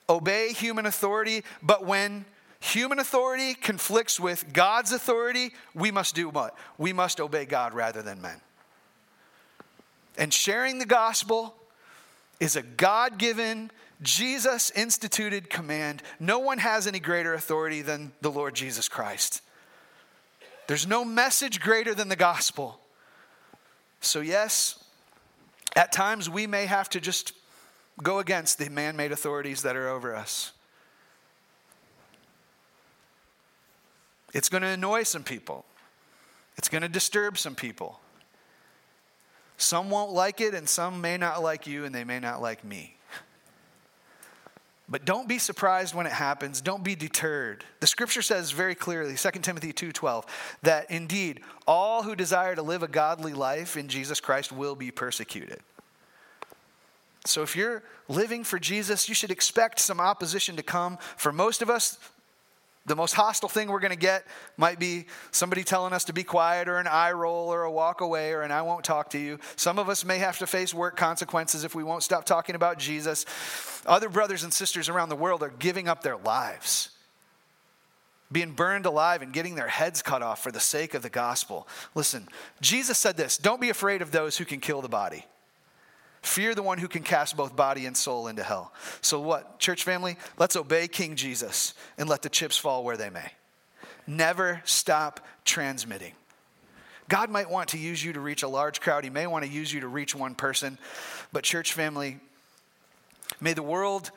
obey 0.07 0.53
human 0.53 0.85
authority, 0.85 1.43
but 1.61 1.85
when 1.85 2.25
human 2.59 2.99
authority 2.99 3.53
conflicts 3.53 4.17
with 4.17 4.53
God's 4.53 4.93
authority, 4.93 5.51
we 5.73 5.91
must 5.91 6.15
do 6.15 6.29
what? 6.29 6.55
We 6.77 6.93
must 6.93 7.19
obey 7.19 7.45
God 7.45 7.73
rather 7.73 8.01
than 8.01 8.21
men. 8.21 8.39
And 10.17 10.33
sharing 10.33 10.79
the 10.79 10.85
gospel 10.85 11.53
is 12.39 12.55
a 12.55 12.61
God 12.61 13.17
given 13.17 13.71
Jesus 14.01 14.71
instituted 14.71 15.49
command. 15.49 16.03
No 16.19 16.39
one 16.39 16.57
has 16.57 16.87
any 16.87 16.99
greater 16.99 17.33
authority 17.33 17.81
than 17.81 18.11
the 18.21 18.31
Lord 18.31 18.55
Jesus 18.55 18.89
Christ. 18.89 19.41
There's 20.67 20.87
no 20.87 21.05
message 21.05 21.61
greater 21.61 21.93
than 21.93 22.09
the 22.09 22.15
gospel. 22.15 22.79
So, 24.01 24.21
yes, 24.21 24.83
at 25.75 25.91
times 25.91 26.29
we 26.29 26.47
may 26.47 26.65
have 26.65 26.89
to 26.89 26.99
just 26.99 27.33
go 28.01 28.19
against 28.19 28.57
the 28.57 28.69
man 28.69 28.95
made 28.95 29.11
authorities 29.11 29.61
that 29.61 29.75
are 29.75 29.87
over 29.87 30.15
us. 30.15 30.51
It's 34.33 34.49
going 34.49 34.63
to 34.63 34.69
annoy 34.69 35.03
some 35.03 35.23
people, 35.23 35.65
it's 36.57 36.67
going 36.67 36.81
to 36.81 36.89
disturb 36.89 37.37
some 37.37 37.55
people. 37.55 37.99
Some 39.57 39.89
won't 39.89 40.11
like 40.11 40.41
it, 40.41 40.53
and 40.53 40.67
some 40.67 41.01
may 41.01 41.17
not 41.17 41.41
like 41.41 41.65
you, 41.67 41.85
and 41.85 41.95
they 41.95 42.03
may 42.03 42.19
not 42.19 42.41
like 42.41 42.63
me. 42.63 42.97
But 44.87 45.03
don't 45.03 45.27
be 45.27 45.39
surprised 45.39 45.95
when 45.95 46.05
it 46.05 46.11
happens. 46.11 46.61
Don't 46.61 46.83
be 46.83 46.95
deterred. 46.95 47.65
The 47.79 47.87
scripture 47.87 48.21
says 48.21 48.51
very 48.51 48.75
clearly, 48.75 49.15
2 49.15 49.43
Timothy 49.43 49.73
2:12, 49.73 50.25
that 50.61 50.91
indeed 50.91 51.41
all 51.65 52.03
who 52.03 52.15
desire 52.15 52.53
to 52.53 52.61
live 52.61 52.83
a 52.83 52.87
godly 52.87 53.33
life 53.33 53.77
in 53.77 53.87
Jesus 53.87 54.19
Christ 54.19 54.51
will 54.51 54.75
be 54.75 54.91
persecuted. 54.91 55.61
So 57.25 57.41
if 57.41 57.55
you're 57.55 57.81
living 58.07 58.43
for 58.43 58.59
Jesus, 58.59 59.09
you 59.09 59.15
should 59.15 59.31
expect 59.31 59.79
some 59.79 59.99
opposition 59.99 60.55
to 60.57 60.63
come. 60.63 60.99
For 61.17 61.31
most 61.31 61.63
of 61.63 61.69
us, 61.71 61.97
the 62.85 62.95
most 62.95 63.13
hostile 63.13 63.49
thing 63.49 63.69
we're 63.69 63.79
going 63.79 63.91
to 63.91 63.97
get 63.97 64.25
might 64.57 64.77
be 64.77 65.07
somebody 65.31 65.63
telling 65.63 65.91
us 65.91 66.05
to 66.05 66.13
be 66.13 66.23
quiet, 66.23 66.67
or 66.67 66.77
an 66.77 66.87
eye 66.87 67.11
roll, 67.11 67.51
or 67.51 67.63
a 67.63 67.71
walk 67.71 68.01
away, 68.01 68.31
or 68.31 68.43
an 68.43 68.51
I 68.51 68.61
won't 68.61 68.83
talk 68.83 69.09
to 69.11 69.17
you. 69.17 69.39
Some 69.55 69.79
of 69.79 69.89
us 69.89 70.05
may 70.05 70.19
have 70.19 70.37
to 70.39 70.47
face 70.47 70.73
work 70.73 70.95
consequences 70.95 71.63
if 71.63 71.73
we 71.73 71.83
won't 71.83 72.03
stop 72.03 72.25
talking 72.25 72.55
about 72.55 72.77
Jesus. 72.77 73.25
Other 73.85 74.09
brothers 74.09 74.43
and 74.43 74.53
sisters 74.53 74.87
around 74.87 75.09
the 75.09 75.15
world 75.15 75.41
are 75.41 75.49
giving 75.49 75.87
up 75.87 76.03
their 76.03 76.17
lives, 76.17 76.89
being 78.31 78.51
burned 78.51 78.85
alive, 78.85 79.23
and 79.23 79.33
getting 79.33 79.55
their 79.55 79.67
heads 79.67 80.03
cut 80.03 80.21
off 80.21 80.43
for 80.43 80.51
the 80.51 80.59
sake 80.59 80.93
of 80.93 81.01
the 81.01 81.09
gospel. 81.09 81.67
Listen, 81.95 82.27
Jesus 82.61 82.99
said 82.99 83.17
this 83.17 83.37
don't 83.37 83.61
be 83.61 83.69
afraid 83.69 84.03
of 84.03 84.11
those 84.11 84.37
who 84.37 84.45
can 84.45 84.59
kill 84.59 84.81
the 84.81 84.89
body. 84.89 85.25
Fear 86.25 86.55
the 86.55 86.63
one 86.63 86.79
who 86.79 86.87
can 86.87 87.03
cast 87.03 87.37
both 87.37 87.55
body 87.55 87.85
and 87.85 87.95
soul 87.95 88.27
into 88.27 88.41
hell. 88.41 88.73
So, 89.01 89.19
what, 89.19 89.59
church 89.59 89.83
family? 89.83 90.17
Let's 90.39 90.55
obey 90.55 90.87
King 90.87 91.15
Jesus 91.15 91.75
and 91.99 92.09
let 92.09 92.23
the 92.23 92.29
chips 92.29 92.57
fall 92.57 92.83
where 92.83 92.97
they 92.97 93.11
may. 93.11 93.31
Never 94.07 94.63
stop 94.65 95.19
transmitting. 95.45 96.13
God 97.09 97.29
might 97.29 97.51
want 97.51 97.69
to 97.69 97.77
use 97.77 98.03
you 98.03 98.11
to 98.13 98.19
reach 98.19 98.41
a 98.41 98.47
large 98.47 98.81
crowd, 98.81 99.03
He 99.03 99.11
may 99.11 99.27
want 99.27 99.45
to 99.45 99.51
use 99.51 99.71
you 99.71 99.81
to 99.81 99.87
reach 99.87 100.15
one 100.15 100.33
person. 100.33 100.79
But, 101.31 101.43
church 101.43 101.73
family, 101.73 102.17
may 103.39 103.53
the 103.53 103.61
world 103.61 104.09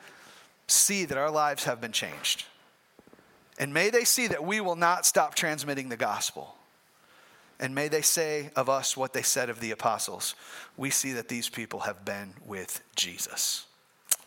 see 0.65 1.05
that 1.05 1.17
our 1.17 1.29
lives 1.29 1.65
have 1.65 1.79
been 1.79 1.91
changed. 1.91 2.43
And 3.59 3.71
may 3.71 3.91
they 3.91 4.03
see 4.03 4.25
that 4.27 4.43
we 4.43 4.61
will 4.61 4.75
not 4.75 5.05
stop 5.05 5.35
transmitting 5.35 5.89
the 5.89 5.97
gospel. 5.97 6.55
And 7.59 7.75
may 7.75 7.89
they 7.89 8.01
say 8.01 8.51
of 8.55 8.69
us 8.69 8.95
what 8.95 9.13
they 9.13 9.21
said 9.21 9.49
of 9.49 9.59
the 9.59 9.71
apostles. 9.71 10.35
We 10.77 10.89
see 10.89 11.11
that 11.13 11.27
these 11.27 11.49
people 11.49 11.81
have 11.81 12.05
been 12.05 12.33
with 12.45 12.81
Jesus. 12.95 13.65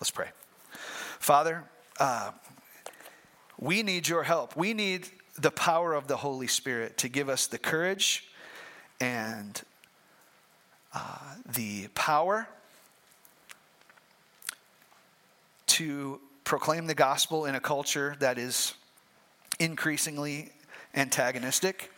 Let's 0.01 0.11
pray. 0.11 0.31
Father, 1.18 1.64
uh, 1.99 2.33
we 3.59 3.83
need 3.83 4.09
your 4.09 4.25
help. 4.25 4.57
We 4.57 4.75
need 4.75 5.09
the 5.38 5.51
power 5.51 5.95
of 5.95 6.09
the 6.09 6.16
Holy 6.16 6.47
Spirit 6.47 6.99
to 6.99 7.09
give 7.09 7.29
us 7.29 7.47
the 7.47 7.59
courage 7.59 8.29
and 9.01 9.61
uh, 10.95 11.18
the 11.47 11.88
power 11.95 12.49
to 15.68 16.21
proclaim 16.45 16.87
the 16.87 16.95
gospel 16.95 17.47
in 17.47 17.55
a 17.55 17.61
culture 17.61 18.14
that 18.18 18.37
is 18.37 18.75
increasingly 19.59 20.51
antagonistic. 20.95 21.90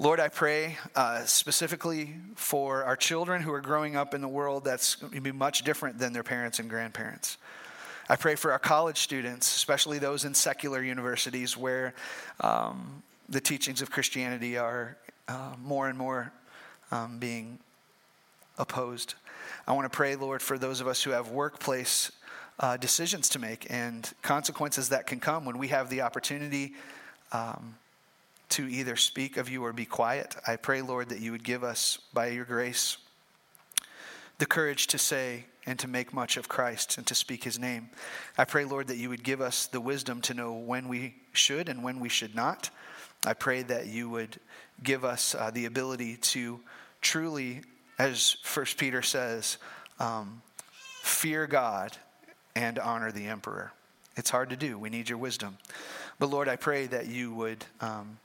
Lord, 0.00 0.18
I 0.18 0.28
pray 0.28 0.78
uh, 0.96 1.26
specifically 1.26 2.14
for 2.34 2.84
our 2.84 2.96
children 2.96 3.42
who 3.42 3.52
are 3.52 3.60
growing 3.60 3.96
up 3.96 4.14
in 4.14 4.22
the 4.22 4.28
world 4.28 4.64
that's 4.64 4.94
going 4.94 5.12
to 5.12 5.20
be 5.20 5.30
much 5.30 5.62
different 5.62 5.98
than 5.98 6.14
their 6.14 6.22
parents 6.22 6.58
and 6.58 6.70
grandparents. 6.70 7.36
I 8.08 8.16
pray 8.16 8.34
for 8.34 8.50
our 8.50 8.58
college 8.58 8.96
students, 8.96 9.54
especially 9.54 9.98
those 9.98 10.24
in 10.24 10.32
secular 10.32 10.82
universities 10.82 11.54
where 11.54 11.92
um, 12.40 13.02
the 13.28 13.42
teachings 13.42 13.82
of 13.82 13.90
Christianity 13.90 14.56
are 14.56 14.96
uh, 15.28 15.52
more 15.62 15.90
and 15.90 15.98
more 15.98 16.32
um, 16.90 17.18
being 17.18 17.58
opposed. 18.56 19.16
I 19.68 19.74
want 19.74 19.84
to 19.84 19.94
pray, 19.94 20.16
Lord, 20.16 20.40
for 20.40 20.56
those 20.56 20.80
of 20.80 20.88
us 20.88 21.02
who 21.02 21.10
have 21.10 21.28
workplace 21.28 22.10
uh, 22.58 22.78
decisions 22.78 23.28
to 23.28 23.38
make 23.38 23.66
and 23.68 24.10
consequences 24.22 24.88
that 24.88 25.06
can 25.06 25.20
come 25.20 25.44
when 25.44 25.58
we 25.58 25.68
have 25.68 25.90
the 25.90 26.00
opportunity 26.00 26.72
um, 27.32 27.74
to 28.50 28.68
either 28.68 28.96
speak 28.96 29.36
of 29.36 29.48
you 29.48 29.64
or 29.64 29.72
be 29.72 29.84
quiet. 29.84 30.36
I 30.46 30.56
pray, 30.56 30.82
Lord, 30.82 31.08
that 31.08 31.20
you 31.20 31.32
would 31.32 31.44
give 31.44 31.64
us, 31.64 31.98
by 32.12 32.28
your 32.28 32.44
grace, 32.44 32.98
the 34.38 34.46
courage 34.46 34.86
to 34.88 34.98
say 34.98 35.44
and 35.66 35.78
to 35.78 35.88
make 35.88 36.14
much 36.14 36.36
of 36.36 36.48
Christ 36.48 36.98
and 36.98 37.06
to 37.06 37.14
speak 37.14 37.44
his 37.44 37.58
name. 37.58 37.90
I 38.38 38.44
pray, 38.44 38.64
Lord, 38.64 38.88
that 38.88 38.96
you 38.96 39.08
would 39.08 39.22
give 39.22 39.40
us 39.40 39.66
the 39.66 39.80
wisdom 39.80 40.20
to 40.22 40.34
know 40.34 40.52
when 40.52 40.88
we 40.88 41.16
should 41.32 41.68
and 41.68 41.84
when 41.84 42.00
we 42.00 42.08
should 42.08 42.34
not. 42.34 42.70
I 43.24 43.34
pray 43.34 43.62
that 43.64 43.86
you 43.86 44.08
would 44.08 44.40
give 44.82 45.04
us 45.04 45.34
uh, 45.34 45.50
the 45.50 45.66
ability 45.66 46.16
to 46.16 46.60
truly, 47.02 47.60
as 47.98 48.36
First 48.42 48.78
Peter 48.78 49.02
says, 49.02 49.58
um, 49.98 50.40
fear 51.02 51.46
God 51.46 51.96
and 52.56 52.78
honor 52.78 53.12
the 53.12 53.26
emperor. 53.26 53.72
It's 54.16 54.30
hard 54.30 54.50
to 54.50 54.56
do. 54.56 54.78
We 54.78 54.90
need 54.90 55.08
your 55.08 55.18
wisdom. 55.18 55.58
But 56.18 56.30
Lord, 56.30 56.48
I 56.48 56.56
pray 56.56 56.86
that 56.86 57.06
you 57.06 57.32
would 57.34 57.64
um, 57.80 58.18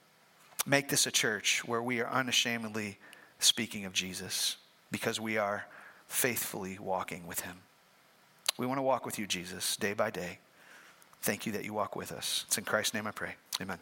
Make 0.66 0.90
this 0.90 1.06
a 1.06 1.12
church 1.12 1.64
where 1.66 1.82
we 1.82 2.02
are 2.02 2.10
unashamedly 2.10 2.98
speaking 3.40 3.86
of 3.86 3.94
Jesus 3.94 4.58
because 4.92 5.20
we 5.20 5.38
are 5.38 5.66
faithfully 6.08 6.78
walking 6.80 7.28
with 7.28 7.42
him. 7.42 7.58
We 8.58 8.66
want 8.66 8.78
to 8.78 8.84
walk 8.84 9.06
with 9.06 9.20
you, 9.20 9.28
Jesus, 9.28 9.76
day 9.78 9.94
by 9.94 10.10
day. 10.10 10.40
Thank 11.22 11.46
you 11.46 11.52
that 11.54 11.66
you 11.66 11.74
walk 11.74 11.96
with 11.96 12.12
us. 12.12 12.46
It's 12.48 12.58
in 12.58 12.64
Christ's 12.64 12.94
name 12.94 13.08
I 13.08 13.12
pray. 13.12 13.36
Amen. 13.62 13.80